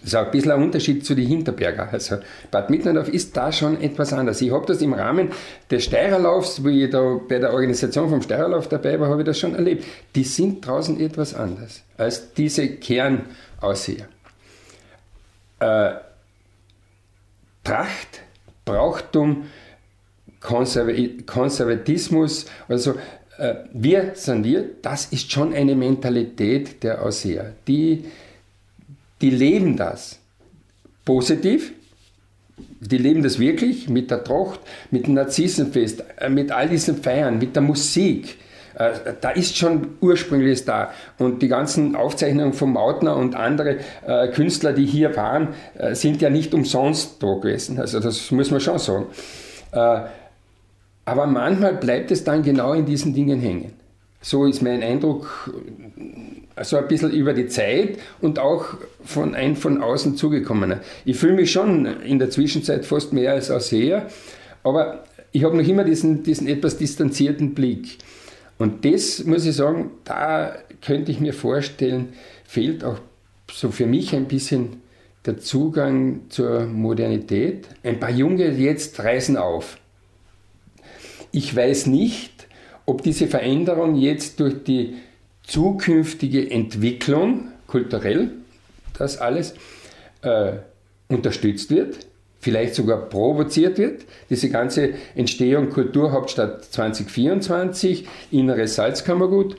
Das 0.01 0.09
ist 0.09 0.15
auch 0.15 0.25
ein 0.27 0.31
bisschen 0.31 0.53
ein 0.53 0.63
Unterschied 0.63 1.05
zu 1.05 1.17
den 1.17 1.27
Hinterberger. 1.27 1.89
Also 1.91 2.19
Bad 2.51 2.71
Mitterndorf 2.71 3.09
ist 3.09 3.37
da 3.37 3.51
schon 3.51 3.83
etwas 3.83 4.13
anders. 4.13 4.41
Ich 4.41 4.53
habe 4.53 4.65
das 4.65 4.81
im 4.81 4.93
Rahmen 4.93 5.31
des 5.71 5.85
Steirerlaufs, 5.85 6.63
wo 6.63 6.69
ich 6.69 6.89
da 6.89 7.19
bei 7.29 7.41
der 7.41 7.53
Organisation 7.53 8.09
vom 8.09 8.23
Steirerlauf 8.23 8.69
dabei 8.69 9.01
war, 9.01 9.09
habe 9.09 9.23
ich 9.23 9.27
das 9.27 9.41
schon 9.41 9.57
erlebt. 9.57 9.85
Die 10.15 10.25
sind 10.25 10.65
draußen 10.65 11.01
etwas 11.01 11.35
anders 11.35 11.83
als 11.97 12.33
diese 12.33 12.69
Kernausseher. 12.69 14.07
Äh, 15.59 15.95
Tracht, 17.65 18.21
Brauchtum, 18.65 19.47
Konservatismus, 20.41 22.47
also 22.69 22.95
äh, 23.39 23.55
wir 23.73 24.13
sind 24.15 24.45
wir, 24.45 24.65
das 24.83 25.07
ist 25.07 25.31
schon 25.31 25.55
eine 25.55 25.77
Mentalität 25.77 26.83
der 26.83 27.03
Ausseher. 27.03 27.53
Die, 27.67 28.05
die 29.21 29.31
leben 29.31 29.77
das 29.77 30.19
positiv, 31.05 31.73
die 32.81 32.99
leben 32.99 33.23
das 33.23 33.39
wirklich 33.39 33.89
mit 33.89 34.11
der 34.11 34.25
Tracht, 34.25 34.61
mit 34.91 35.07
dem 35.07 35.15
Narzissenfest, 35.15 36.03
äh, 36.19 36.29
mit 36.29 36.51
all 36.51 36.69
diesen 36.69 36.97
Feiern, 36.97 37.39
mit 37.39 37.55
der 37.55 37.63
Musik. 37.63 38.39
Äh, 38.75 39.15
da 39.21 39.31
ist 39.31 39.57
schon 39.57 39.87
Ursprüngliches 40.01 40.65
da. 40.65 40.93
Und 41.19 41.41
die 41.41 41.49
ganzen 41.49 41.95
Aufzeichnungen 41.95 42.53
von 42.53 42.73
Mautner 42.73 43.17
und 43.17 43.37
andere 43.37 43.79
Künstler, 44.35 44.73
die 44.73 44.87
hier 44.87 45.17
waren, 45.17 45.49
sind 45.93 46.21
ja 46.23 46.31
nicht 46.31 46.55
umsonst 46.55 47.23
da 47.23 47.35
gewesen. 47.35 47.79
Also 47.79 48.01
das 48.01 48.31
muss 48.31 48.51
man 48.51 48.61
schon 48.61 48.79
sagen. 48.79 49.07
Aber 51.09 51.27
manchmal 51.27 51.73
bleibt 51.73 52.11
es 52.11 52.23
dann 52.23 52.43
genau 52.43 52.75
in 52.75 52.85
diesen 52.85 53.15
Dingen 53.15 53.41
hängen. 53.41 53.73
So 54.21 54.45
ist 54.45 54.61
mein 54.61 54.83
Eindruck, 54.83 55.51
so 55.97 56.03
also 56.55 56.77
ein 56.77 56.87
bisschen 56.87 57.13
über 57.13 57.33
die 57.33 57.47
Zeit 57.47 57.99
und 58.21 58.39
auch 58.39 58.75
von 59.05 59.35
ein 59.35 59.57
von 59.57 59.83
außen 59.83 60.17
zugekommener. 60.17 60.81
Ich 61.07 61.17
fühle 61.17 61.33
mich 61.33 61.51
schon 61.51 61.87
in 62.03 62.19
der 62.19 62.29
Zwischenzeit 62.29 62.85
fast 62.85 63.15
mehr 63.15 63.33
als 63.33 63.51
Ausseher, 63.51 64.09
aber 64.63 65.05
ich 65.33 65.45
habe 65.45 65.57
noch 65.57 65.67
immer 65.67 65.85
diesen, 65.85 66.25
diesen 66.25 66.47
etwas 66.47 66.77
distanzierten 66.77 67.55
Blick. 67.55 67.97
Und 68.59 68.85
das 68.85 69.25
muss 69.25 69.47
ich 69.47 69.57
sagen, 69.57 69.93
da 70.05 70.57
könnte 70.83 71.11
ich 71.11 71.21
mir 71.21 71.33
vorstellen, 71.33 72.11
fehlt 72.45 72.85
auch 72.85 72.99
so 73.51 73.71
für 73.71 73.87
mich 73.87 74.15
ein 74.15 74.27
bisschen 74.27 74.83
der 75.25 75.39
Zugang 75.39 76.23
zur 76.29 76.67
Modernität. 76.67 77.67
Ein 77.83 77.99
paar 77.99 78.11
Junge 78.11 78.51
jetzt 78.51 78.99
reisen 79.01 79.39
auf. 79.39 79.79
Ich 81.33 81.55
weiß 81.55 81.87
nicht, 81.87 82.47
ob 82.87 83.03
diese 83.03 83.27
Veränderung 83.27 83.97
jetzt 83.97 84.41
durch 84.41 84.65
die 84.65 84.97
zukünftige 85.43 86.51
Entwicklung 86.51 87.49
kulturell, 87.67 88.31
das 88.97 89.19
alles, 89.19 89.55
äh, 90.23 90.53
unterstützt 91.09 91.71
wird, 91.71 92.07
vielleicht 92.41 92.75
sogar 92.75 93.09
provoziert 93.09 93.79
wird. 93.79 94.05
Diese 94.31 94.51
ganze 94.51 94.95
Entstehung 95.15 95.71
Kulturhauptstadt 95.71 96.65
2024, 96.65 98.07
inneres 98.31 98.75
Salzkammergut, 98.75 99.57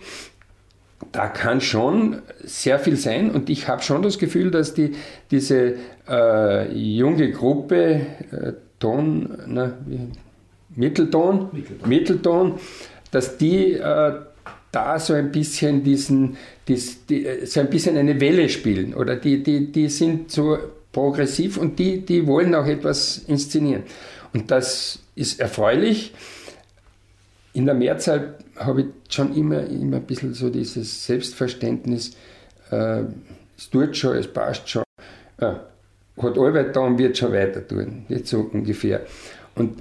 da 1.11 1.27
kann 1.27 1.61
schon 1.61 2.21
sehr 2.43 2.77
viel 2.77 2.97
sein 2.97 3.31
und 3.31 3.49
ich 3.49 3.67
habe 3.67 3.81
schon 3.81 4.01
das 4.01 4.17
Gefühl, 4.17 4.51
dass 4.51 4.73
die, 4.73 4.95
diese 5.31 5.75
äh, 6.07 6.71
junge 6.73 7.31
Gruppe, 7.31 8.01
äh, 8.31 8.53
Ton, 8.79 9.37
na, 9.45 9.73
wie, 9.85 9.99
Mittelton, 10.79 11.49
Mittelton, 11.51 11.89
Mittelton 11.89 12.59
dass 13.11 13.37
die 13.37 13.73
äh, 13.73 14.13
da 14.71 14.99
so 14.99 15.13
ein 15.13 15.31
bisschen 15.31 15.83
diesen, 15.83 16.37
dies, 16.67 17.05
die, 17.05 17.45
so 17.45 17.59
ein 17.59 17.69
bisschen 17.69 17.97
eine 17.97 18.19
Welle 18.21 18.49
spielen 18.49 18.93
oder 18.93 19.15
die, 19.15 19.41
die, 19.43 19.71
die 19.71 19.89
sind 19.89 20.31
so 20.31 20.57
progressiv 20.91 21.57
und 21.57 21.79
die, 21.79 22.05
die 22.05 22.25
wollen 22.27 22.53
auch 22.55 22.65
etwas 22.65 23.23
inszenieren. 23.27 23.83
Und 24.33 24.51
das 24.51 24.99
ist 25.15 25.39
erfreulich. 25.39 26.13
In 27.53 27.65
der 27.65 27.75
Mehrzahl 27.75 28.35
habe 28.55 28.81
ich 28.81 28.87
schon 29.09 29.35
immer, 29.35 29.65
immer 29.65 29.97
ein 29.97 30.03
bisschen 30.03 30.33
so 30.33 30.49
dieses 30.49 31.05
Selbstverständnis, 31.05 32.15
äh, 32.71 33.03
es 33.57 33.69
tut 33.69 33.97
schon, 33.97 34.15
es 34.15 34.27
passt 34.27 34.69
schon, 34.69 34.83
äh, 35.39 35.53
hat 36.21 36.37
Arbeit 36.37 36.75
da 36.75 36.81
und 36.81 36.99
wird 36.99 37.17
schon 37.17 37.33
weiter 37.33 37.67
tun, 37.67 38.05
nicht 38.07 38.27
so 38.27 38.49
ungefähr. 38.53 39.01
Und 39.55 39.79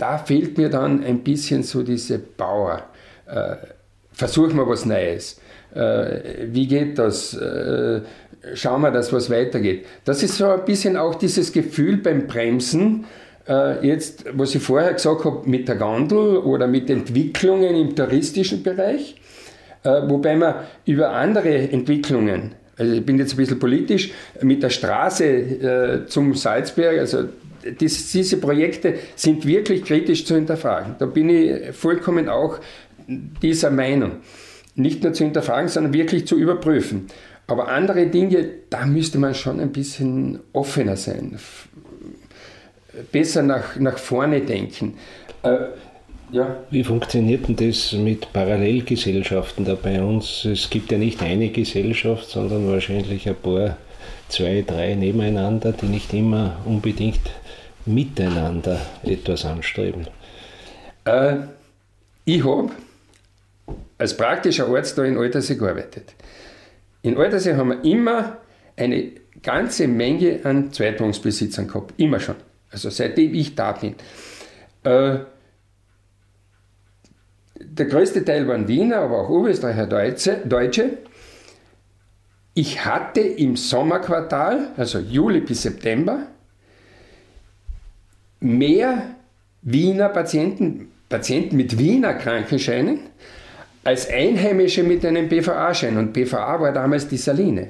da 0.00 0.18
fehlt 0.18 0.56
mir 0.56 0.68
dann 0.68 1.04
ein 1.04 1.20
bisschen 1.20 1.62
so 1.62 1.82
diese 1.82 2.18
Power. 2.18 2.84
Äh, 3.26 3.56
versuchen 4.12 4.56
wir 4.56 4.66
was 4.66 4.86
Neues. 4.86 5.40
Äh, 5.74 6.46
wie 6.46 6.66
geht 6.66 6.98
das? 6.98 7.34
Äh, 7.34 8.00
schauen 8.54 8.82
wir, 8.82 8.90
dass 8.90 9.12
was 9.12 9.30
weitergeht. 9.30 9.86
Das 10.04 10.22
ist 10.22 10.36
so 10.36 10.50
ein 10.50 10.64
bisschen 10.64 10.96
auch 10.96 11.14
dieses 11.14 11.52
Gefühl 11.52 11.98
beim 11.98 12.26
Bremsen, 12.26 13.04
äh, 13.48 13.86
jetzt, 13.86 14.24
was 14.32 14.54
ich 14.54 14.62
vorher 14.62 14.92
gesagt 14.92 15.24
habe, 15.24 15.48
mit 15.48 15.68
der 15.68 15.76
Gondel 15.76 16.38
oder 16.38 16.66
mit 16.66 16.88
Entwicklungen 16.88 17.74
im 17.74 17.94
touristischen 17.94 18.62
Bereich, 18.62 19.16
äh, 19.82 20.02
wobei 20.06 20.36
man 20.36 20.54
über 20.86 21.10
andere 21.10 21.70
Entwicklungen, 21.70 22.52
also 22.76 22.92
ich 22.92 23.04
bin 23.04 23.18
jetzt 23.18 23.34
ein 23.34 23.36
bisschen 23.36 23.58
politisch, 23.58 24.12
mit 24.40 24.62
der 24.62 24.70
Straße 24.70 25.24
äh, 25.24 26.06
zum 26.06 26.34
Salzberg, 26.34 26.98
also 26.98 27.24
dies, 27.80 28.12
diese 28.12 28.38
Projekte 28.38 28.94
sind 29.16 29.46
wirklich 29.46 29.84
kritisch 29.84 30.24
zu 30.24 30.34
hinterfragen. 30.34 30.96
Da 30.98 31.06
bin 31.06 31.28
ich 31.28 31.74
vollkommen 31.74 32.28
auch 32.28 32.58
dieser 33.06 33.70
Meinung. 33.70 34.12
Nicht 34.74 35.02
nur 35.02 35.12
zu 35.12 35.24
hinterfragen, 35.24 35.68
sondern 35.68 35.92
wirklich 35.92 36.26
zu 36.26 36.36
überprüfen. 36.36 37.06
Aber 37.46 37.68
andere 37.68 38.06
Dinge, 38.06 38.48
da 38.70 38.86
müsste 38.86 39.18
man 39.18 39.34
schon 39.34 39.58
ein 39.58 39.72
bisschen 39.72 40.38
offener 40.52 40.96
sein, 40.96 41.36
besser 43.10 43.42
nach, 43.42 43.76
nach 43.76 43.98
vorne 43.98 44.40
denken. 44.40 44.94
Äh, 45.42 45.56
ja. 46.32 46.58
Wie 46.70 46.84
funktioniert 46.84 47.48
denn 47.48 47.56
das 47.56 47.92
mit 47.92 48.32
Parallelgesellschaften 48.32 49.64
da 49.64 49.74
bei 49.74 50.00
uns? 50.00 50.44
Es 50.44 50.70
gibt 50.70 50.92
ja 50.92 50.98
nicht 50.98 51.20
eine 51.22 51.48
Gesellschaft, 51.48 52.30
sondern 52.30 52.68
wahrscheinlich 52.68 53.28
ein 53.28 53.34
paar, 53.34 53.76
zwei, 54.28 54.62
drei 54.64 54.94
nebeneinander, 54.94 55.72
die 55.72 55.86
nicht 55.86 56.14
immer 56.14 56.56
unbedingt 56.64 57.20
miteinander 57.86 58.80
etwas 59.02 59.44
anstreben. 59.44 60.06
Äh, 61.04 61.36
ich 62.24 62.44
habe 62.44 62.70
als 63.98 64.16
praktischer 64.16 64.68
Arzt 64.68 64.96
da 64.98 65.04
in 65.04 65.18
Altersee 65.18 65.56
gearbeitet. 65.56 66.14
In 67.02 67.16
Altersee 67.16 67.54
haben 67.54 67.70
wir 67.70 67.84
immer 67.84 68.38
eine 68.76 69.12
ganze 69.42 69.88
Menge 69.88 70.40
an 70.44 70.72
Zweitwohnungsbesitzern 70.72 71.68
gehabt, 71.68 71.94
immer 71.98 72.20
schon. 72.20 72.36
Also 72.70 72.90
seitdem 72.90 73.34
ich 73.34 73.54
da 73.54 73.72
bin. 73.72 73.94
Äh, 74.84 75.18
der 77.62 77.86
größte 77.86 78.24
Teil 78.24 78.48
waren 78.48 78.68
Wiener, 78.68 78.98
aber 78.98 79.20
auch 79.20 79.28
Oberösterreicher 79.28 79.86
Deutsche. 80.44 80.98
Ich 82.54 82.84
hatte 82.84 83.20
im 83.20 83.56
Sommerquartal, 83.56 84.72
also 84.76 84.98
Juli 84.98 85.40
bis 85.40 85.62
September, 85.62 86.26
mehr 88.40 89.02
Wiener 89.62 90.08
Patienten, 90.08 90.90
Patienten 91.08 91.56
mit 91.56 91.78
Wiener 91.78 92.14
Krankenscheinen 92.14 93.00
als 93.84 94.08
Einheimische 94.08 94.82
mit 94.82 95.04
einem 95.04 95.28
BVA-Schein. 95.28 95.96
Und 95.96 96.12
BVA 96.12 96.60
war 96.60 96.72
damals 96.72 97.08
die 97.08 97.16
Saline. 97.16 97.68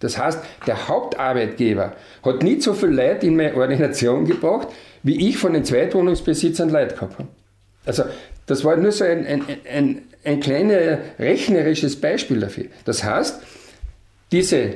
Das 0.00 0.18
heißt, 0.18 0.38
der 0.66 0.88
Hauptarbeitgeber 0.88 1.94
hat 2.22 2.42
nicht 2.42 2.62
so 2.62 2.74
viel 2.74 2.90
Leute 2.90 3.26
in 3.26 3.36
meine 3.36 3.54
Ordination 3.54 4.26
gebracht, 4.26 4.68
wie 5.02 5.28
ich 5.28 5.38
von 5.38 5.52
den 5.52 5.64
Zweitwohnungsbesitzern 5.64 6.70
Leute 6.70 6.94
gehabt 6.94 7.18
habe. 7.18 7.28
Also 7.86 8.04
das 8.46 8.64
war 8.64 8.76
nur 8.76 8.92
so 8.92 9.04
ein, 9.04 9.26
ein, 9.26 9.42
ein, 9.70 10.02
ein 10.24 10.40
kleines 10.40 10.98
rechnerisches 11.18 12.00
Beispiel 12.00 12.40
dafür. 12.40 12.66
Das 12.84 13.04
heißt, 13.04 13.40
diese 14.32 14.74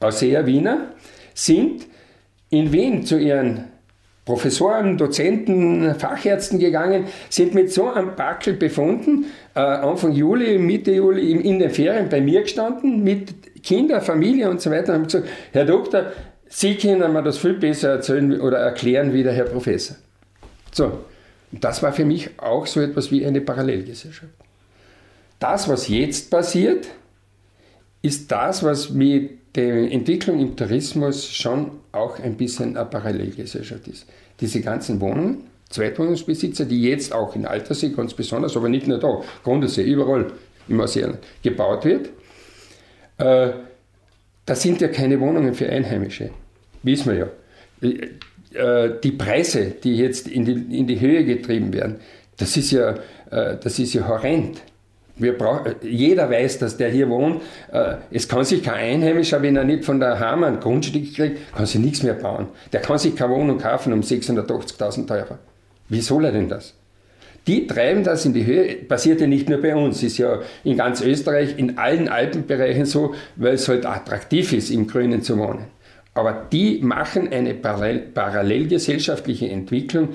Ausseher 0.00 0.46
Wiener 0.46 0.92
sind 1.34 1.86
in 2.52 2.70
Wien 2.70 3.04
zu 3.04 3.18
ihren 3.18 3.64
Professoren, 4.24 4.98
Dozenten, 4.98 5.96
Fachärzten 5.96 6.60
gegangen, 6.60 7.06
sind 7.28 7.54
mit 7.54 7.72
so 7.72 7.90
einem 7.90 8.14
Backel 8.14 8.54
befunden, 8.54 9.26
äh, 9.54 9.60
Anfang 9.60 10.12
Juli, 10.12 10.58
Mitte 10.58 10.92
Juli 10.92 11.32
in, 11.32 11.58
den 11.58 11.70
Ferien 11.70 12.08
bei 12.08 12.20
mir 12.20 12.42
gestanden, 12.42 13.02
mit 13.02 13.62
Kinder, 13.64 14.00
Familie 14.00 14.48
und 14.48 14.60
so 14.60 14.70
weiter, 14.70 14.92
haben 14.94 15.04
gesagt, 15.04 15.26
Herr 15.52 15.64
Doktor, 15.64 16.12
Sie 16.48 16.74
können 16.76 17.12
mir 17.14 17.22
das 17.22 17.38
viel 17.38 17.54
besser 17.54 17.92
erzählen 17.92 18.38
oder 18.38 18.58
erklären 18.58 19.14
wie 19.14 19.22
der 19.22 19.32
Herr 19.32 19.46
Professor. 19.46 19.96
So, 20.70 20.98
das 21.50 21.82
war 21.82 21.94
für 21.94 22.04
mich 22.04 22.38
auch 22.38 22.66
so 22.66 22.80
etwas 22.80 23.10
wie 23.10 23.24
eine 23.24 23.40
Parallelgesellschaft. 23.40 24.32
Das, 25.38 25.66
was 25.68 25.88
jetzt 25.88 26.30
passiert, 26.30 26.86
ist 28.02 28.30
das, 28.30 28.62
was 28.62 28.90
mit 28.90 29.41
der 29.54 29.90
Entwicklung 29.92 30.40
im 30.40 30.56
Tourismus 30.56 31.26
schon 31.26 31.70
auch 31.92 32.18
ein 32.18 32.36
bisschen 32.36 32.76
eine 32.76 32.86
Parallelgesellschaft 32.86 33.86
ist. 33.88 34.06
Diese 34.40 34.60
ganzen 34.60 35.00
Wohnungen, 35.00 35.44
Zweitwohnungsbesitzer, 35.68 36.64
die 36.64 36.82
jetzt 36.82 37.12
auch 37.12 37.34
in 37.34 37.46
Altersee 37.46 37.90
ganz 37.90 38.14
besonders, 38.14 38.56
aber 38.56 38.68
nicht 38.68 38.86
nur 38.86 38.98
da, 38.98 39.20
Grundesee, 39.42 39.82
überall 39.82 40.32
im 40.68 40.80
Ozean 40.80 41.18
gebaut 41.42 41.84
wird, 41.84 42.10
äh, 43.18 43.52
das 44.46 44.62
sind 44.62 44.80
ja 44.80 44.88
keine 44.88 45.20
Wohnungen 45.20 45.54
für 45.54 45.68
Einheimische, 45.68 46.30
wissen 46.82 47.12
wir 47.12 47.18
ja. 47.18 47.28
Äh, 48.54 49.00
die 49.02 49.12
Preise, 49.12 49.72
die 49.82 49.96
jetzt 49.96 50.28
in 50.28 50.44
die, 50.44 50.78
in 50.78 50.86
die 50.86 51.00
Höhe 51.00 51.24
getrieben 51.24 51.72
werden, 51.72 51.96
das 52.36 52.56
ist 52.56 52.70
ja, 52.70 52.94
äh, 53.30 53.56
das 53.62 53.78
ist 53.78 53.94
ja 53.94 54.06
horrend. 54.06 54.62
Brauch, 55.16 55.60
jeder 55.82 56.30
weiß, 56.30 56.58
dass 56.58 56.76
der 56.76 56.88
hier 56.88 57.08
wohnt. 57.08 57.42
Äh, 57.70 57.96
es 58.10 58.28
kann 58.28 58.44
sich 58.44 58.62
kein 58.62 59.02
Einheimischer, 59.02 59.42
wenn 59.42 59.56
er 59.56 59.64
nicht 59.64 59.84
von 59.84 60.00
der 60.00 60.18
Hammer 60.18 60.46
ein 60.46 60.60
Grundstück 60.60 61.14
kriegt, 61.14 61.54
kann 61.54 61.66
sich 61.66 61.80
nichts 61.80 62.02
mehr 62.02 62.14
bauen. 62.14 62.48
Der 62.72 62.80
kann 62.80 62.98
sich 62.98 63.14
keine 63.14 63.34
Wohnung 63.34 63.58
kaufen 63.58 63.92
um 63.92 64.00
680.000 64.00 65.10
Euro. 65.10 65.38
Wie 65.88 66.00
soll 66.00 66.24
er 66.24 66.32
denn 66.32 66.48
das? 66.48 66.74
Die 67.46 67.66
treiben 67.66 68.04
das 68.04 68.24
in 68.24 68.34
die 68.34 68.46
Höhe, 68.46 68.76
passiert 68.76 69.20
ja 69.20 69.26
nicht 69.26 69.48
nur 69.48 69.60
bei 69.60 69.74
uns, 69.74 70.02
ist 70.02 70.18
ja 70.18 70.40
in 70.62 70.76
ganz 70.76 71.00
Österreich, 71.00 71.58
in 71.58 71.76
allen 71.76 72.08
Alpenbereichen 72.08 72.86
so, 72.86 73.14
weil 73.34 73.54
es 73.54 73.68
halt 73.68 73.84
attraktiv 73.84 74.52
ist, 74.52 74.70
im 74.70 74.86
Grünen 74.86 75.22
zu 75.22 75.36
wohnen. 75.38 75.64
Aber 76.14 76.46
die 76.52 76.78
machen 76.82 77.32
eine 77.32 77.54
parallel, 77.54 78.00
parallelgesellschaftliche 78.00 79.48
Entwicklung, 79.48 80.10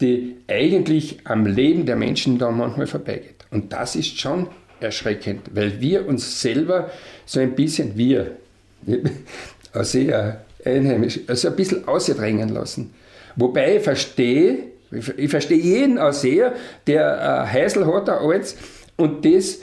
die 0.00 0.36
eigentlich 0.48 1.18
am 1.24 1.46
Leben 1.46 1.86
der 1.86 1.96
Menschen 1.96 2.38
da 2.38 2.50
manchmal 2.50 2.86
vorbeigeht. 2.86 3.35
Und 3.50 3.72
das 3.72 3.96
ist 3.96 4.18
schon 4.18 4.48
erschreckend, 4.80 5.50
weil 5.54 5.80
wir 5.80 6.06
uns 6.06 6.40
selber 6.40 6.90
so 7.24 7.40
ein 7.40 7.54
bisschen, 7.54 7.96
wir, 7.96 8.32
sehr 9.74 10.44
einheimisch, 10.64 11.20
also 11.26 11.48
ein 11.48 11.56
bisschen 11.56 11.86
ausdrängen 11.88 12.50
lassen. 12.50 12.94
Wobei 13.36 13.76
ich 13.76 13.82
verstehe, 13.82 14.58
ich 15.16 15.30
verstehe 15.30 15.58
jeden 15.58 15.98
Ausseher, 15.98 16.54
der 16.86 17.42
ein 17.42 17.52
Häusl 17.52 17.86
hat, 17.86 18.08
altes, 18.08 18.56
und 18.96 19.24
das 19.24 19.58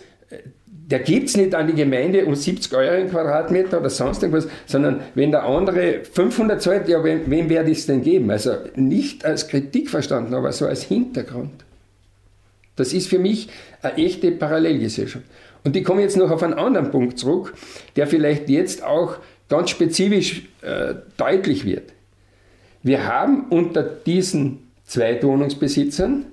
der 0.93 0.99
gibt 0.99 1.29
es 1.29 1.37
nicht 1.37 1.55
an 1.55 1.67
die 1.67 1.73
Gemeinde 1.73 2.25
um 2.25 2.35
70 2.35 2.73
Euro 2.75 2.95
im 2.95 3.09
Quadratmeter 3.09 3.79
oder 3.79 3.89
sonst 3.89 4.21
irgendwas, 4.21 4.47
sondern 4.65 4.99
wenn 5.15 5.31
der 5.31 5.43
andere 5.43 6.03
500 6.03 6.61
zahlt, 6.61 6.87
ja, 6.87 7.03
wem, 7.03 7.21
wem 7.25 7.49
werde 7.49 7.71
ich 7.71 7.79
es 7.79 7.85
denn 7.85 8.01
geben? 8.01 8.29
Also 8.29 8.51
nicht 8.75 9.25
als 9.25 9.47
Kritik 9.47 9.89
verstanden, 9.89 10.33
aber 10.33 10.51
so 10.51 10.67
als 10.67 10.83
Hintergrund. 10.83 11.62
Das 12.75 12.93
ist 12.93 13.07
für 13.07 13.19
mich 13.19 13.49
eine 13.81 13.97
echte 13.97 14.31
Parallelgesellschaft. 14.31 15.25
Und 15.63 15.75
ich 15.75 15.83
komme 15.83 16.01
jetzt 16.01 16.17
noch 16.17 16.31
auf 16.31 16.43
einen 16.43 16.55
anderen 16.55 16.91
Punkt 16.91 17.19
zurück, 17.19 17.53
der 17.95 18.07
vielleicht 18.07 18.49
jetzt 18.49 18.83
auch 18.83 19.17
ganz 19.49 19.69
spezifisch 19.69 20.43
äh, 20.61 20.95
deutlich 21.17 21.65
wird. 21.65 21.93
Wir 22.81 23.07
haben 23.07 23.45
unter 23.49 23.83
diesen 23.83 24.67
Zweitwohnungsbesitzern 24.85 26.25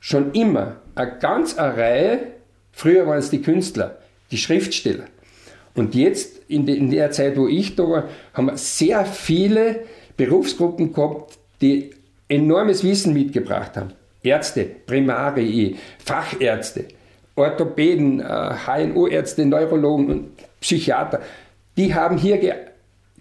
schon 0.00 0.32
immer 0.32 0.76
eine 0.94 1.18
ganz 1.18 1.58
eine 1.58 1.76
Reihe 1.76 2.32
Früher 2.72 3.06
waren 3.06 3.18
es 3.18 3.30
die 3.30 3.42
Künstler, 3.42 3.98
die 4.30 4.38
Schriftsteller. 4.38 5.04
Und 5.74 5.94
jetzt, 5.94 6.38
in 6.48 6.90
der 6.90 7.10
Zeit, 7.12 7.36
wo 7.36 7.46
ich 7.46 7.76
da 7.76 7.84
war, 7.84 8.08
haben 8.34 8.46
wir 8.46 8.56
sehr 8.56 9.04
viele 9.06 9.84
Berufsgruppen 10.16 10.92
gehabt, 10.92 11.38
die 11.60 11.90
enormes 12.28 12.82
Wissen 12.82 13.14
mitgebracht 13.14 13.76
haben. 13.76 13.92
Ärzte, 14.22 14.64
Primarii, 14.64 15.76
Fachärzte, 16.04 16.84
Orthopäden, 17.34 18.20
HNO-Ärzte, 18.20 19.42
äh, 19.42 19.46
Neurologen 19.46 20.10
und 20.10 20.30
Psychiater. 20.60 21.20
Die 21.76 21.94
haben, 21.94 22.18
hier 22.18 22.38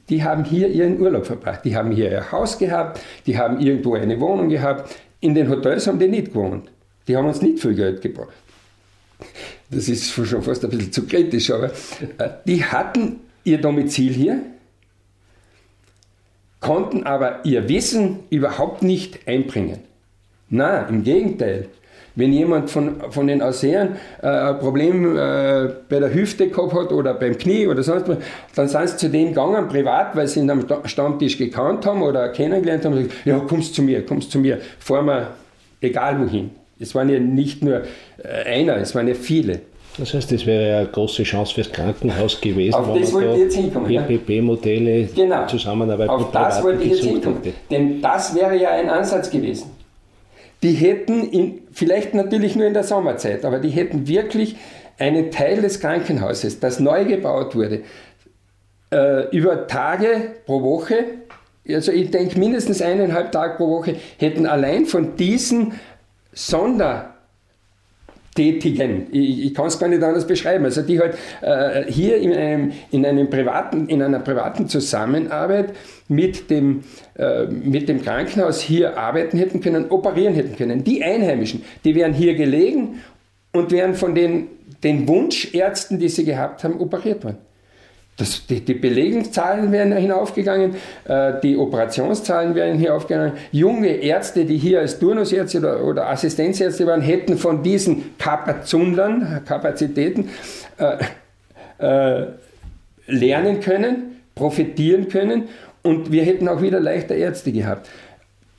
die 0.10 0.24
haben 0.24 0.44
hier 0.44 0.68
ihren 0.68 1.00
Urlaub 1.00 1.26
verbracht. 1.26 1.64
Die 1.64 1.76
haben 1.76 1.92
hier 1.92 2.12
ihr 2.12 2.32
Haus 2.32 2.58
gehabt, 2.58 3.00
die 3.26 3.38
haben 3.38 3.60
irgendwo 3.60 3.96
eine 3.96 4.20
Wohnung 4.20 4.50
gehabt. 4.50 4.94
In 5.22 5.34
den 5.36 5.50
Hotels 5.50 5.88
haben 5.88 6.00
die 6.00 6.08
nicht 6.08 6.28
gewohnt. 6.28 6.70
Die 7.08 7.16
haben 7.16 7.28
uns 7.28 7.42
nicht 7.42 7.60
viel 7.60 7.74
Geld 7.74 8.02
gebracht 8.02 8.34
das 9.72 9.88
ist 9.88 10.12
schon 10.12 10.42
fast 10.42 10.64
ein 10.64 10.70
bisschen 10.70 10.92
zu 10.92 11.08
kritisch, 11.08 11.50
aber 11.52 11.72
äh, 12.18 12.30
die 12.46 12.64
hatten 12.64 13.22
ihr 13.44 13.60
Domizil 13.60 14.14
hier, 14.14 14.42
konnten 16.60 17.04
aber 17.04 17.44
ihr 17.46 17.68
Wissen 17.70 18.20
überhaupt 18.30 18.84
nicht 18.84 19.28
einbringen. 19.28 19.80
Na, 20.52 20.82
im 20.88 21.04
Gegenteil. 21.04 21.68
Wenn 22.14 22.34
jemand 22.34 22.70
von, 22.70 22.96
von 23.10 23.26
den 23.26 23.42
Ausseern 23.42 23.96
äh, 24.22 24.28
ein 24.28 24.60
Problem 24.60 25.16
äh, 25.16 25.70
bei 25.88 26.00
der 26.00 26.14
Hüfte 26.14 26.50
gehabt 26.50 26.74
hat 26.74 26.92
oder 26.92 27.14
beim 27.14 27.38
Knie 27.38 27.68
oder 27.68 27.84
sonst 27.84 28.10
was, 28.10 28.18
dann 28.54 28.68
sind 28.68 28.90
sie 28.90 28.98
zu 28.98 29.10
dem 29.10 29.30
gegangen, 29.30 29.70
privat, 29.70 30.14
weil 30.14 30.28
sie 30.28 30.42
ihn 30.42 30.50
am 30.50 30.66
Stammtisch 30.84 31.38
gekannt 31.38 31.86
haben 31.86 32.02
oder 32.02 32.28
kennengelernt 32.30 32.84
haben 32.84 32.94
und 32.98 33.04
gesagt, 33.04 33.26
ja, 33.26 33.40
kommst 33.40 33.76
zu 33.76 33.82
mir, 33.82 34.06
kommst 34.06 34.30
zu 34.30 34.40
mir, 34.40 34.60
fahren 34.80 35.06
wir 35.06 35.28
egal 35.80 36.20
wohin. 36.20 36.52
Es 36.78 36.94
waren 36.96 37.08
ja 37.08 37.18
nicht 37.18 37.64
nur 37.64 37.84
äh, 38.22 38.44
einer, 38.46 38.76
es 38.76 38.94
waren 38.94 39.08
ja 39.08 39.14
viele. 39.14 39.62
Das 39.98 40.14
heißt, 40.14 40.34
das 40.34 40.46
wäre 40.46 40.70
ja 40.70 40.78
eine 40.80 40.88
große 40.88 41.24
Chance 41.24 41.54
fürs 41.54 41.72
Krankenhaus 41.72 42.42
gewesen, 42.42 42.74
Auf 42.74 42.94
wenn 42.94 43.02
das 43.02 43.12
man 43.14 43.24
da 43.24 43.36
jetzt 43.36 43.56
hinkommen, 43.56 43.88
PPP-Modelle, 43.88 45.10
genau. 45.16 45.48
Zusammenarbeit 45.48 46.10
Auf 46.10 46.32
das 46.32 46.62
wollte 46.62 46.84
ich 46.84 46.92
jetzt 46.92 47.04
hinkommen. 47.06 47.40
Denn 47.70 48.02
das 48.02 48.36
wäre 48.36 48.58
ja 48.58 48.72
ein 48.72 48.90
Ansatz 48.90 49.30
gewesen. 49.30 49.81
Die 50.63 50.74
hätten, 50.74 51.30
in, 51.30 51.62
vielleicht 51.71 52.13
natürlich 52.13 52.56
nur 52.56 52.67
in 52.67 52.74
der 52.74 52.84
Sommerzeit, 52.84 53.45
aber 53.45 53.60
die 53.60 53.69
hätten 53.69 54.08
wirklich 54.08 54.58
einen 55.00 55.31
Teil 55.31 55.62
des 55.62 55.79
Krankenhauses, 55.79 56.60
das 56.60 56.79
neu 56.79 57.06
gebaut 57.06 57.56
wurde, 57.56 57.81
äh, 58.92 59.36
über 59.36 59.67
Tage 59.67 60.36
pro 60.46 60.62
Woche, 60.62 61.06
also 61.67 61.92
ich 61.92 62.12
denke 62.12 62.38
mindestens 62.38 62.81
eineinhalb 62.81 63.31
Tage 63.31 63.56
pro 63.56 63.69
Woche, 63.69 63.96
hätten 64.17 64.46
allein 64.46 64.86
von 64.86 65.15
diesen 65.15 65.73
Sondertätigen, 68.32 69.08
ich, 69.12 69.46
ich 69.46 69.54
kann 69.54 69.67
es 69.67 69.79
gar 69.79 69.90
nicht 69.90 70.02
anders 70.04 70.25
beschreiben, 70.25 70.65
also 70.65 70.82
die 70.82 71.00
halt 71.00 71.15
äh, 71.42 71.92
hier 71.92 72.17
in, 72.17 72.34
einem, 72.34 72.71
in, 72.92 73.06
einem 73.06 73.29
privaten, 73.29 73.88
in 73.88 74.02
einer 74.02 74.19
privaten 74.19 74.67
Zusammenarbeit 74.67 75.73
mit 76.08 76.50
dem, 76.50 76.84
äh, 77.17 77.46
mit 77.46 77.90
dem 77.90 78.02
Krankenhaus 78.02 78.62
hier 78.62 78.98
arbeiten 78.98 79.38
hätten 79.38 79.60
können, 79.60 79.90
operieren 79.90 80.34
hätten 80.34 80.56
können. 80.56 80.84
Die 80.84 81.04
Einheimischen, 81.04 81.63
die 81.84 81.96
wären 81.96 82.13
hier 82.13 82.36
gelegen 82.36 83.02
und 83.52 83.71
wären 83.71 83.96
von 83.96 84.15
den, 84.15 84.48
den 84.84 85.08
Wunschärzten, 85.08 86.00
die 86.00 86.10
sie 86.10 86.23
gehabt 86.23 86.63
haben, 86.63 86.79
operiert 86.79 87.23
worden. 87.23 87.38
Das, 88.22 88.46
die, 88.46 88.63
die 88.63 88.76
Belegungszahlen 88.76 89.72
wären 89.72 89.94
hinaufgegangen, 89.94 90.76
äh, 91.06 91.34
die 91.42 91.58
Operationszahlen 91.58 92.54
wären 92.54 92.78
hinaufgegangen. 92.78 93.34
Junge 93.52 93.88
Ärzte, 93.88 94.46
die 94.46 94.60
hier 94.60 94.82
als 94.82 95.00
Turnusärzte 95.00 95.58
oder, 95.58 95.84
oder 95.84 96.08
Assistenzärzte 96.08 96.86
waren, 96.86 97.02
hätten 97.02 97.40
von 97.40 97.63
diesen 97.63 98.15
Kapazundern, 98.19 99.42
Kapazitäten 99.44 100.30
äh, 100.78 100.98
äh, 101.80 102.28
lernen 103.08 103.60
können, 103.60 104.22
profitieren 104.36 105.08
können 105.08 105.46
und 105.82 106.12
wir 106.12 106.24
hätten 106.24 106.48
auch 106.48 106.62
wieder 106.62 106.80
leichter 106.80 107.15
Ärzte 107.15 107.52
gehabt. 107.52 107.90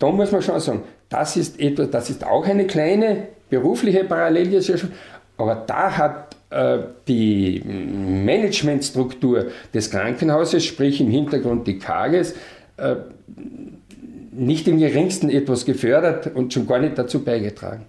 Da 0.00 0.10
muss 0.10 0.32
man 0.32 0.42
schon 0.42 0.58
sagen, 0.58 0.82
das 1.08 1.36
ist 1.36 1.60
etwas, 1.60 1.88
das 1.90 2.10
ist 2.10 2.26
auch 2.26 2.48
eine 2.48 2.66
kleine 2.66 3.28
berufliche 3.48 4.02
Parallelgesellschaft, 4.02 4.92
aber 5.38 5.54
da 5.54 5.96
hat 5.96 6.31
die 7.08 7.62
Managementstruktur 7.64 9.46
des 9.72 9.90
Krankenhauses, 9.90 10.64
sprich 10.64 11.00
im 11.00 11.10
Hintergrund 11.10 11.66
die 11.66 11.78
Kages, 11.78 12.34
äh, 12.76 12.96
nicht 14.32 14.66
im 14.66 14.78
geringsten 14.78 15.28
etwas 15.30 15.64
gefördert 15.64 16.30
und 16.34 16.52
schon 16.52 16.66
gar 16.66 16.78
nicht 16.78 16.98
dazu 16.98 17.22
beigetragen. 17.22 17.86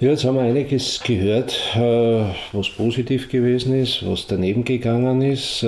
Ja, 0.00 0.10
jetzt 0.10 0.24
haben 0.24 0.36
wir 0.36 0.42
einiges 0.42 1.02
gehört, 1.02 1.58
äh, 1.74 2.24
was 2.52 2.68
positiv 2.68 3.28
gewesen 3.28 3.74
ist, 3.74 4.06
was 4.06 4.28
daneben 4.28 4.64
gegangen 4.64 5.22
ist. 5.22 5.64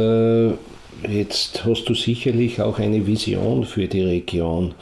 Jetzt 1.08 1.64
hast 1.64 1.84
du 1.84 1.94
sicherlich 1.94 2.60
auch 2.60 2.78
eine 2.78 3.06
Vision 3.06 3.64
für 3.64 3.86
die 3.86 4.02
Region. 4.02 4.74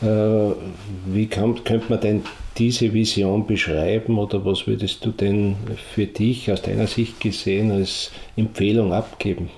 Wie 0.00 1.26
kann, 1.26 1.64
könnte 1.64 1.86
man 1.88 2.00
denn 2.00 2.22
diese 2.56 2.92
Vision 2.92 3.46
beschreiben 3.46 4.18
oder 4.18 4.44
was 4.44 4.66
würdest 4.66 5.04
du 5.04 5.10
denn 5.10 5.56
für 5.94 6.06
dich 6.06 6.50
aus 6.52 6.62
deiner 6.62 6.86
Sicht 6.86 7.20
gesehen 7.20 7.72
als 7.72 8.12
Empfehlung 8.36 8.92
abgeben? 8.92 9.50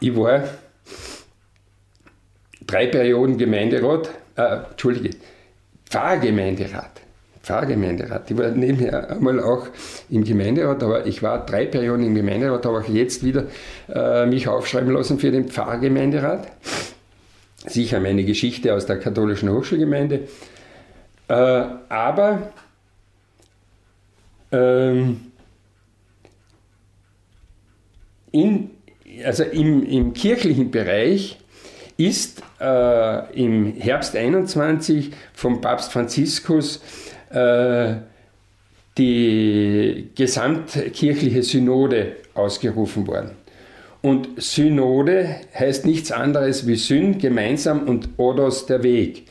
Ich 0.00 0.14
war 0.14 0.44
drei 2.66 2.86
Perioden 2.86 3.36
Gemeinderat, 3.36 4.10
äh, 4.36 4.58
Entschuldige, 4.70 5.16
Pfarrgemeinderat. 5.86 7.00
Pfarrgemeinderat. 7.48 8.30
Ich 8.30 8.36
war 8.36 8.50
nebenher 8.50 9.10
einmal 9.10 9.40
auch 9.40 9.68
im 10.10 10.22
Gemeinderat, 10.22 10.82
aber 10.82 11.06
ich 11.06 11.22
war 11.22 11.46
drei 11.46 11.64
Perioden 11.64 12.04
im 12.04 12.14
Gemeinderat, 12.14 12.66
habe 12.66 12.78
auch 12.78 12.88
jetzt 12.88 13.24
wieder 13.24 13.44
äh, 13.88 14.26
mich 14.26 14.48
aufschreiben 14.48 14.92
lassen 14.92 15.18
für 15.18 15.30
den 15.30 15.48
Pfarrgemeinderat 15.48 16.46
sicher 17.66 18.00
meine 18.00 18.24
Geschichte 18.24 18.74
aus 18.74 18.86
der 18.86 18.98
katholischen 18.98 19.50
Hochschulgemeinde. 19.50 20.28
Äh, 21.28 21.34
aber 21.34 22.52
ähm, 24.52 25.20
in, 28.30 28.70
also 29.24 29.44
im, 29.44 29.84
im 29.84 30.12
kirchlichen 30.12 30.70
Bereich 30.70 31.38
ist 31.96 32.42
äh, 32.60 33.42
im 33.42 33.74
Herbst 33.74 34.14
21 34.14 35.10
vom 35.34 35.60
Papst 35.60 35.92
Franziskus 35.92 36.80
die 37.30 40.10
gesamtkirchliche 40.14 41.42
Synode 41.42 42.16
ausgerufen 42.34 43.06
worden. 43.06 43.30
Und 44.00 44.40
Synode 44.40 45.28
heißt 45.54 45.84
nichts 45.84 46.12
anderes 46.12 46.66
wie 46.66 46.76
Syn, 46.76 47.18
gemeinsam 47.18 47.88
und 47.88 48.10
Odos, 48.16 48.66
der 48.66 48.82
Weg. 48.82 49.24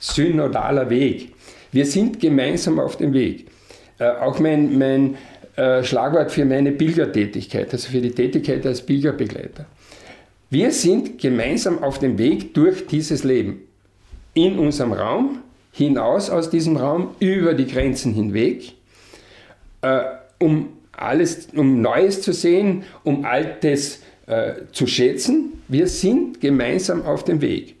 Synodaler 0.00 0.90
Weg. 0.90 1.32
Wir 1.72 1.86
sind 1.86 2.20
gemeinsam 2.20 2.80
auf 2.80 2.96
dem 2.96 3.12
Weg. 3.12 3.46
Äh, 3.98 4.08
auch 4.08 4.38
mein, 4.38 4.78
mein 4.78 5.16
äh, 5.56 5.82
Schlagwort 5.84 6.30
für 6.30 6.44
meine 6.44 6.72
Pilgertätigkeit, 6.72 7.72
also 7.72 7.90
für 7.90 8.00
die 8.00 8.10
Tätigkeit 8.10 8.64
als 8.66 8.84
Pilgerbegleiter. 8.84 9.66
Wir 10.50 10.72
sind 10.72 11.18
gemeinsam 11.18 11.82
auf 11.82 11.98
dem 11.98 12.18
Weg 12.18 12.54
durch 12.54 12.86
dieses 12.86 13.22
Leben. 13.22 13.60
In 14.34 14.58
unserem 14.58 14.92
Raum, 14.92 15.42
hinaus 15.78 16.28
aus 16.28 16.50
diesem 16.50 16.76
Raum, 16.76 17.14
über 17.20 17.54
die 17.54 17.66
Grenzen 17.66 18.12
hinweg, 18.12 18.72
äh, 19.82 20.00
um 20.38 20.70
alles, 20.92 21.48
um 21.54 21.80
Neues 21.80 22.20
zu 22.20 22.32
sehen, 22.32 22.82
um 23.04 23.24
Altes 23.24 24.02
äh, 24.26 24.54
zu 24.72 24.86
schätzen. 24.86 25.62
Wir 25.68 25.86
sind 25.86 26.40
gemeinsam 26.40 27.02
auf 27.02 27.24
dem 27.24 27.40
Weg. 27.40 27.76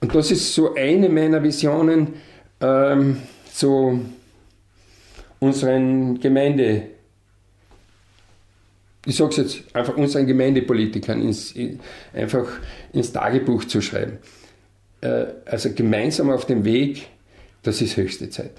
Und 0.00 0.14
das 0.14 0.30
ist 0.30 0.54
so 0.54 0.74
eine 0.74 1.08
meiner 1.08 1.42
Visionen, 1.42 2.14
ähm, 2.60 3.18
so 3.50 4.00
unseren 5.38 6.18
Gemeinde, 6.18 6.82
ich 9.06 9.16
sage 9.16 9.30
es 9.30 9.36
jetzt 9.36 9.76
einfach 9.76 9.96
unseren 9.96 10.26
Gemeindepolitikern 10.26 11.22
ins, 11.22 11.52
in, 11.52 11.78
einfach 12.12 12.48
ins 12.92 13.12
Tagebuch 13.12 13.64
zu 13.64 13.80
schreiben. 13.80 14.18
Äh, 15.00 15.26
also 15.44 15.72
gemeinsam 15.72 16.30
auf 16.30 16.46
dem 16.46 16.64
Weg, 16.64 17.06
das 17.66 17.80
ist 17.80 17.96
höchste 17.96 18.30
Zeit. 18.30 18.52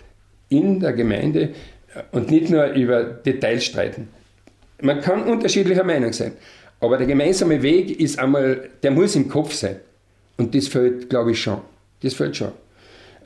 In 0.49 0.80
der 0.80 0.93
Gemeinde 0.93 1.49
äh, 1.93 2.01
und 2.12 2.32
nicht 2.32 2.49
nur 2.49 2.66
über 2.68 3.03
Details 3.03 3.66
streiten. 3.66 4.10
Man 4.82 5.01
kann 5.01 5.24
unterschiedlicher 5.24 5.84
Meinung 5.84 6.14
sein. 6.14 6.34
Aber 6.80 6.97
der 6.97 7.08
gemeinsame 7.08 7.62
Weg 7.64 7.99
ist 7.99 8.20
einmal, 8.20 8.70
der 8.84 8.91
muss 8.91 9.16
im 9.16 9.28
Kopf 9.28 9.53
sein. 9.53 9.78
Und 10.38 10.53
das 10.53 10.68
fällt, 10.68 11.10
glaube 11.10 11.32
ich, 11.32 11.41
schon. 11.41 11.62
Das 12.03 12.14
fällt 12.14 12.38
schon. 12.38 12.51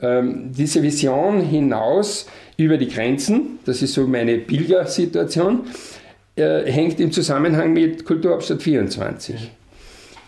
Ähm, 0.00 0.50
diese 0.52 0.82
Vision 0.82 1.42
hinaus 1.42 2.26
über 2.56 2.78
die 2.78 2.88
Grenzen, 2.88 3.58
das 3.66 3.82
ist 3.82 3.92
so 3.92 4.06
meine 4.06 4.38
Pilgersituation, 4.38 5.66
äh, 6.36 6.62
hängt 6.64 6.98
im 7.00 7.12
Zusammenhang 7.12 7.74
mit 7.74 8.04
Kulturhauptstadt 8.06 8.62
24. 8.62 9.50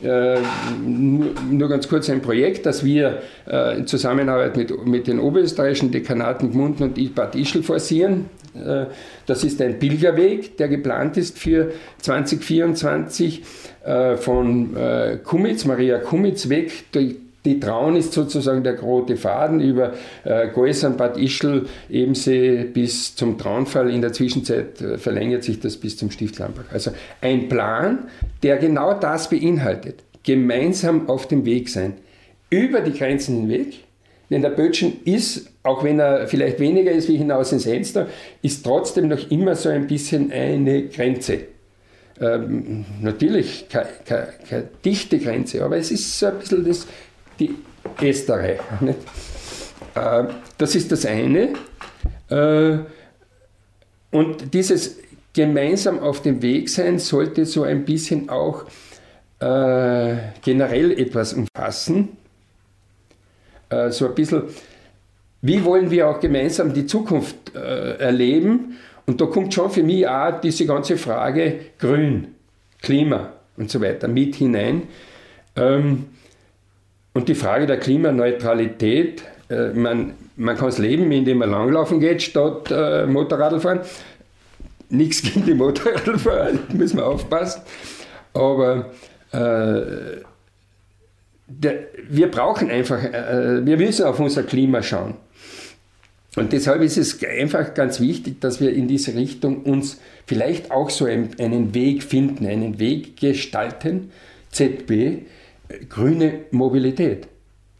Äh, 0.02 0.38
nur, 0.84 1.68
ganz 1.68 1.88
kurz 1.88 2.10
ein 2.10 2.20
Projekt, 2.20 2.66
das 2.66 2.84
wir 2.84 3.22
äh, 3.48 3.78
in 3.78 3.86
Zusammenarbeit 3.86 4.56
mit, 4.56 4.86
mit 4.86 5.06
den 5.06 5.20
oberösterreichischen 5.20 5.92
Dekanaten 5.92 6.50
Gmunden 6.50 6.82
und 6.82 7.14
Bad 7.14 7.34
Ischl 7.36 7.62
forcieren. 7.62 8.28
Äh, 8.54 8.86
das 9.26 9.44
ist 9.44 9.62
ein 9.62 9.78
Pilgerweg, 9.78 10.56
der 10.56 10.68
geplant 10.68 11.16
ist 11.16 11.38
für 11.38 11.72
2024 12.02 13.42
äh, 13.84 14.16
von 14.16 14.76
äh, 14.76 15.18
Kumitz, 15.22 15.64
Maria 15.64 15.98
Kumitz 15.98 16.48
weg. 16.48 16.72
Die, 16.94 17.23
die 17.44 17.60
Traun 17.60 17.96
ist 17.96 18.12
sozusagen 18.12 18.64
der 18.64 18.80
rote 18.80 19.16
Faden 19.16 19.60
über 19.60 19.92
äh, 20.24 20.48
Gäusern, 20.48 20.96
Bad 20.96 21.16
Ischl, 21.16 21.66
Ebensee 21.90 22.64
bis 22.64 23.14
zum 23.14 23.38
Traunfall. 23.38 23.90
In 23.90 24.00
der 24.00 24.12
Zwischenzeit 24.12 24.78
verlängert 24.96 25.44
sich 25.44 25.60
das 25.60 25.76
bis 25.76 25.96
zum 25.96 26.10
Stift 26.10 26.38
Lambach. 26.38 26.64
Also 26.72 26.92
ein 27.20 27.48
Plan, 27.48 28.08
der 28.42 28.56
genau 28.56 28.94
das 28.94 29.28
beinhaltet. 29.28 30.02
Gemeinsam 30.22 31.08
auf 31.08 31.28
dem 31.28 31.44
Weg 31.44 31.68
sein. 31.68 31.94
Über 32.48 32.80
die 32.80 32.96
Grenzen 32.96 33.42
hinweg. 33.42 33.74
Denn 34.30 34.40
der 34.40 34.50
Bötchen 34.50 35.00
ist 35.04 35.50
auch 35.64 35.82
wenn 35.82 35.98
er 35.98 36.28
vielleicht 36.28 36.60
weniger 36.60 36.92
ist 36.92 37.08
wie 37.08 37.16
hinaus 37.16 37.50
ins 37.50 37.66
Elster, 37.66 38.06
ist 38.42 38.64
trotzdem 38.64 39.08
noch 39.08 39.30
immer 39.30 39.56
so 39.56 39.70
ein 39.70 39.86
bisschen 39.86 40.30
eine 40.30 40.84
Grenze. 40.88 41.40
Ähm, 42.20 42.84
natürlich 43.00 43.66
keine, 43.70 43.88
keine, 44.04 44.28
keine, 44.48 44.68
dichte 44.84 45.18
Grenze, 45.18 45.64
aber 45.64 45.78
es 45.78 45.90
ist 45.90 46.18
so 46.18 46.26
ein 46.26 46.38
bisschen 46.38 46.64
das, 46.64 46.86
die 47.38 47.54
Esterei. 48.00 48.58
Äh, 49.94 50.24
das 50.58 50.74
ist 50.74 50.90
das 50.92 51.06
eine. 51.06 51.54
Äh, 52.28 52.78
und 54.10 54.54
dieses 54.54 54.98
gemeinsam 55.32 55.98
auf 56.00 56.22
dem 56.22 56.42
Weg 56.42 56.68
sein 56.68 56.98
sollte 56.98 57.46
so 57.46 57.64
ein 57.64 57.84
bisschen 57.84 58.28
auch 58.28 58.64
äh, 59.40 60.16
generell 60.42 60.92
etwas 60.98 61.34
umfassen. 61.34 62.16
Äh, 63.68 63.90
so 63.90 64.08
ein 64.08 64.14
bisschen 64.14 64.44
wie 65.42 65.62
wollen 65.62 65.90
wir 65.90 66.08
auch 66.08 66.20
gemeinsam 66.20 66.72
die 66.72 66.86
Zukunft 66.86 67.54
erleben? 67.54 68.78
Und 69.04 69.20
da 69.20 69.26
kommt 69.26 69.52
schon 69.52 69.70
für 69.70 69.82
mich 69.82 70.08
auch 70.08 70.40
diese 70.40 70.64
ganze 70.64 70.96
Frage 70.96 71.66
Grün, 71.78 72.28
Klima 72.80 73.30
und 73.58 73.70
so 73.70 73.78
weiter 73.82 74.08
mit 74.08 74.36
hinein. 74.36 74.84
Ähm, 75.54 76.06
und 77.14 77.28
die 77.28 77.34
Frage 77.34 77.66
der 77.66 77.78
Klimaneutralität, 77.78 79.22
äh, 79.48 79.68
man, 79.68 80.14
man 80.36 80.56
kann 80.56 80.68
es 80.68 80.78
leben, 80.78 81.10
indem 81.12 81.38
man 81.38 81.50
langlaufen 81.50 82.00
geht 82.00 82.22
statt 82.22 82.70
äh, 82.70 83.06
Motorradl 83.06 83.60
fahren. 83.60 83.80
Nichts 84.90 85.22
gegen 85.22 85.46
die 85.46 85.54
Motorradfahrer, 85.54 86.52
müssen 86.72 86.98
wir 86.98 87.06
aufpassen. 87.06 87.62
Aber 88.34 88.90
äh, 89.32 90.22
der, 91.46 91.86
wir 92.08 92.30
brauchen 92.30 92.70
einfach, 92.70 93.02
äh, 93.02 93.64
wir 93.64 93.76
müssen 93.76 94.06
auf 94.06 94.18
unser 94.18 94.42
Klima 94.42 94.82
schauen. 94.82 95.14
Und 96.36 96.52
deshalb 96.52 96.82
ist 96.82 96.96
es 96.96 97.22
einfach 97.22 97.74
ganz 97.74 98.00
wichtig, 98.00 98.40
dass 98.40 98.60
wir 98.60 98.72
in 98.72 98.88
diese 98.88 99.14
Richtung 99.14 99.62
uns 99.62 100.00
vielleicht 100.26 100.72
auch 100.72 100.90
so 100.90 101.04
einen 101.04 101.74
Weg 101.74 102.02
finden, 102.02 102.46
einen 102.46 102.80
Weg 102.80 103.20
gestalten. 103.20 104.10
ZB, 104.50 105.26
grüne 105.88 106.40
Mobilität. 106.50 107.28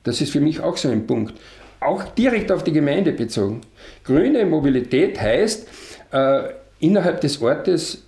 Das 0.03 0.21
ist 0.21 0.33
für 0.33 0.41
mich 0.41 0.61
auch 0.61 0.77
so 0.77 0.89
ein 0.89 1.07
Punkt. 1.07 1.35
Auch 1.81 2.05
direkt 2.05 2.51
auf 2.51 2.65
die 2.65 2.73
Gemeinde 2.73 3.13
bezogen. 3.13 3.61
Grüne 4.05 4.47
Mobilität 4.47 5.21
heißt, 5.21 5.69
äh, 6.13 6.43
innerhalb 6.81 7.21
des 7.21 7.41
Ortes 7.43 8.05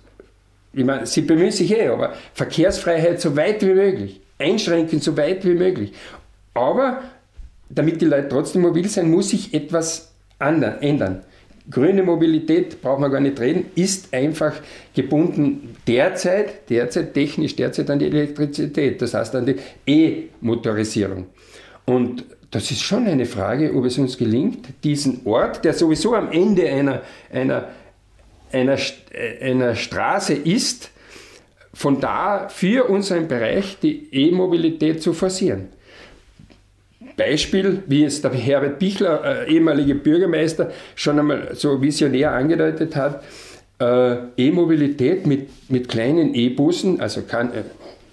ich 0.77 0.85
meine, 0.85 1.07
sie 1.07 1.21
bemühen 1.21 1.51
sich 1.51 1.71
eh, 1.71 1.87
aber 1.87 2.13
Verkehrsfreiheit 2.35 3.19
so 3.19 3.35
weit 3.35 3.63
wie 3.63 3.73
möglich, 3.73 4.21
einschränken 4.37 4.99
so 4.99 5.17
weit 5.17 5.43
wie 5.43 5.55
möglich. 5.55 5.93
Aber 6.53 7.01
damit 7.69 7.99
die 7.99 8.05
Leute 8.05 8.29
trotzdem 8.29 8.61
mobil 8.61 8.87
sein, 8.87 9.09
muss 9.09 9.29
sich 9.29 9.55
etwas 9.55 10.11
ändern. 10.39 11.23
Grüne 11.69 12.03
Mobilität, 12.03 12.81
braucht 12.81 13.01
man 13.01 13.11
gar 13.11 13.19
nicht 13.19 13.39
reden, 13.39 13.65
ist 13.75 14.13
einfach 14.13 14.53
gebunden 14.95 15.75
derzeit, 15.85 16.69
derzeit 16.69 17.13
technisch, 17.13 17.55
derzeit 17.55 17.89
an 17.89 17.99
die 17.99 18.05
Elektrizität, 18.05 19.01
das 19.01 19.13
heißt 19.13 19.35
an 19.35 19.45
die 19.45 19.55
E-Motorisierung. 19.85 21.27
Und 21.85 22.23
das 22.51 22.71
ist 22.71 22.81
schon 22.81 23.05
eine 23.07 23.25
Frage, 23.25 23.73
ob 23.75 23.85
es 23.85 23.97
uns 23.97 24.17
gelingt, 24.17 24.67
diesen 24.83 25.21
Ort, 25.25 25.65
der 25.65 25.73
sowieso 25.73 26.15
am 26.15 26.31
Ende 26.31 26.69
einer, 26.69 27.01
einer, 27.31 27.67
einer, 28.51 28.77
einer 29.41 29.75
Straße 29.75 30.33
ist, 30.33 30.91
von 31.73 31.99
da 31.99 32.47
für 32.49 32.89
unseren 32.89 33.27
Bereich 33.27 33.77
die 33.79 34.07
E-Mobilität 34.11 35.03
zu 35.03 35.13
forcieren. 35.13 35.67
Beispiel, 37.17 37.83
wie 37.87 38.05
es 38.05 38.21
der 38.21 38.31
Herbert 38.31 38.79
Bichler, 38.79 39.47
äh, 39.47 39.51
ehemaliger 39.53 39.95
Bürgermeister, 39.95 40.71
schon 40.95 41.19
einmal 41.19 41.49
so 41.55 41.81
visionär 41.81 42.31
angedeutet 42.31 42.95
hat, 42.95 43.23
äh, 43.79 44.15
E-Mobilität 44.37 45.27
mit, 45.27 45.49
mit 45.69 45.89
kleinen 45.89 46.33
E-Bussen, 46.33 47.01
also 47.01 47.23
kann, 47.23 47.53
äh, 47.53 47.63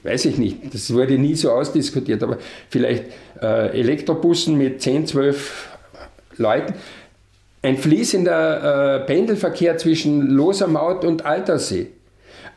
weiß 0.02 0.24
ich 0.24 0.38
nicht, 0.38 0.74
das 0.74 0.92
wurde 0.92 1.18
nie 1.18 1.34
so 1.34 1.50
ausdiskutiert, 1.50 2.22
aber 2.22 2.38
vielleicht 2.70 3.04
äh, 3.40 3.78
Elektrobussen 3.78 4.56
mit 4.56 4.82
10, 4.82 5.06
12 5.06 5.68
Leuten, 6.38 6.74
ein 7.62 7.78
fließender 7.78 9.02
äh, 9.02 9.06
Pendelverkehr 9.06 9.78
zwischen 9.78 10.30
Losermaut 10.30 11.04
und 11.04 11.24
Altersee. 11.24 11.88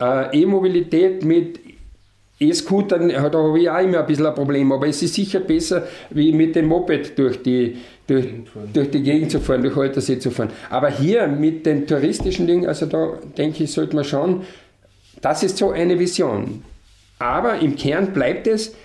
Äh, 0.01 0.41
E-Mobilität 0.41 1.23
mit 1.23 1.59
E-Scootern, 2.39 3.15
habe 3.15 3.59
ich 3.59 3.69
auch 3.69 3.79
immer 3.79 3.99
ein 3.99 4.05
bisschen 4.05 4.27
ein 4.27 4.35
Problem, 4.35 4.71
aber 4.71 4.88
es 4.88 5.01
ist 5.01 5.15
sicher 5.15 5.39
besser, 5.39 5.88
wie 6.11 6.31
mit 6.31 6.55
dem 6.55 6.67
Moped 6.67 7.17
durch 7.17 7.41
die, 7.41 7.77
durch, 8.05 8.27
durch 8.73 8.91
die 8.91 9.01
Gegend 9.01 9.31
zu 9.31 9.39
fahren, 9.39 9.63
durch 9.63 9.75
Altersee 9.75 10.19
zu 10.19 10.29
fahren. 10.29 10.51
Aber 10.69 10.89
hier 10.89 11.27
mit 11.27 11.65
den 11.65 11.88
touristischen 11.88 12.45
Dingen, 12.45 12.67
also 12.67 12.85
da 12.85 13.13
denke 13.38 13.63
ich, 13.63 13.71
sollte 13.71 13.95
man 13.95 14.05
schauen, 14.05 14.43
das 15.21 15.41
ist 15.41 15.57
so 15.57 15.71
eine 15.71 15.97
Vision. 15.97 16.63
Aber 17.17 17.59
im 17.59 17.75
Kern 17.75 18.13
bleibt 18.13 18.45
es, 18.45 18.75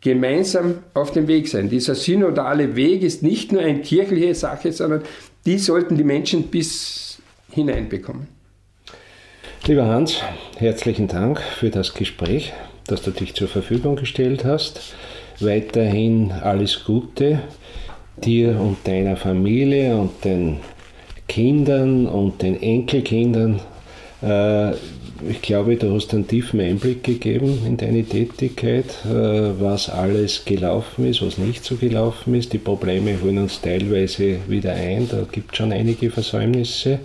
gemeinsam 0.00 0.78
auf 0.94 1.12
dem 1.12 1.28
Weg 1.28 1.48
sein. 1.48 1.68
Dieser 1.68 1.94
synodale 1.94 2.76
Weg 2.76 3.02
ist 3.02 3.22
nicht 3.22 3.52
nur 3.52 3.62
eine 3.62 3.80
kirchliche 3.80 4.34
Sache, 4.34 4.72
sondern 4.72 5.02
die 5.46 5.58
sollten 5.58 5.96
die 5.96 6.04
Menschen 6.04 6.44
bis 6.44 7.18
hineinbekommen. 7.50 8.26
Lieber 9.66 9.86
Hans, 9.86 10.20
herzlichen 10.56 11.06
Dank 11.06 11.40
für 11.40 11.70
das 11.70 11.94
Gespräch, 11.94 12.52
dass 12.86 13.02
du 13.02 13.10
dich 13.10 13.34
zur 13.34 13.48
Verfügung 13.48 13.96
gestellt 13.96 14.44
hast. 14.44 14.94
Weiterhin 15.40 16.32
alles 16.32 16.84
Gute 16.84 17.40
dir 18.22 18.60
und 18.60 18.78
deiner 18.86 19.16
Familie 19.16 19.96
und 19.96 20.24
den 20.24 20.58
Kindern 21.28 22.06
und 22.06 22.42
den 22.42 22.60
Enkelkindern. 22.62 23.60
Äh, 24.22 24.72
ich 25.28 25.40
glaube, 25.40 25.76
du 25.76 25.94
hast 25.94 26.12
einen 26.12 26.26
tiefen 26.26 26.60
Einblick 26.60 27.04
gegeben 27.04 27.62
in 27.64 27.76
deine 27.76 28.02
Tätigkeit, 28.02 28.86
äh, 29.04 29.60
was 29.60 29.88
alles 29.88 30.44
gelaufen 30.44 31.06
ist, 31.06 31.22
was 31.22 31.38
nicht 31.38 31.64
so 31.64 31.76
gelaufen 31.76 32.34
ist. 32.34 32.52
Die 32.52 32.58
Probleme 32.58 33.20
holen 33.22 33.38
uns 33.38 33.60
teilweise 33.60 34.38
wieder 34.48 34.72
ein, 34.72 35.08
da 35.08 35.24
gibt 35.30 35.52
es 35.52 35.58
schon 35.58 35.72
einige 35.72 36.10
Versäumnisse. 36.10 36.98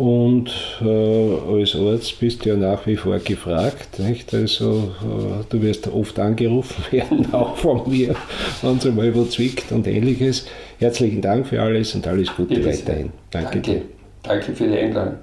Und 0.00 0.50
äh, 0.80 1.60
als 1.60 1.76
Arzt 1.76 2.18
bist 2.20 2.46
du 2.46 2.48
ja 2.48 2.56
nach 2.56 2.86
wie 2.86 2.96
vor 2.96 3.18
gefragt. 3.18 3.98
Nicht? 3.98 4.32
Also, 4.32 4.92
äh, 5.02 5.44
du 5.50 5.60
wirst 5.60 5.88
oft 5.88 6.18
angerufen 6.18 6.82
werden, 6.90 7.30
auch 7.34 7.54
von 7.54 7.82
mir, 7.86 8.14
wenn 8.62 8.78
es 8.78 8.86
einmal 8.86 9.14
wo 9.14 9.24
zwickt 9.24 9.70
und 9.72 9.86
ähnliches. 9.86 10.46
Herzlichen 10.78 11.20
Dank 11.20 11.48
für 11.48 11.60
alles 11.60 11.94
und 11.94 12.06
alles 12.06 12.34
Gute 12.34 12.64
weiterhin. 12.64 13.10
Danke, 13.30 13.50
Danke 13.50 13.60
dir. 13.60 13.82
Danke 14.22 14.52
für 14.54 14.68
die 14.68 14.78
Einladung. 14.78 15.18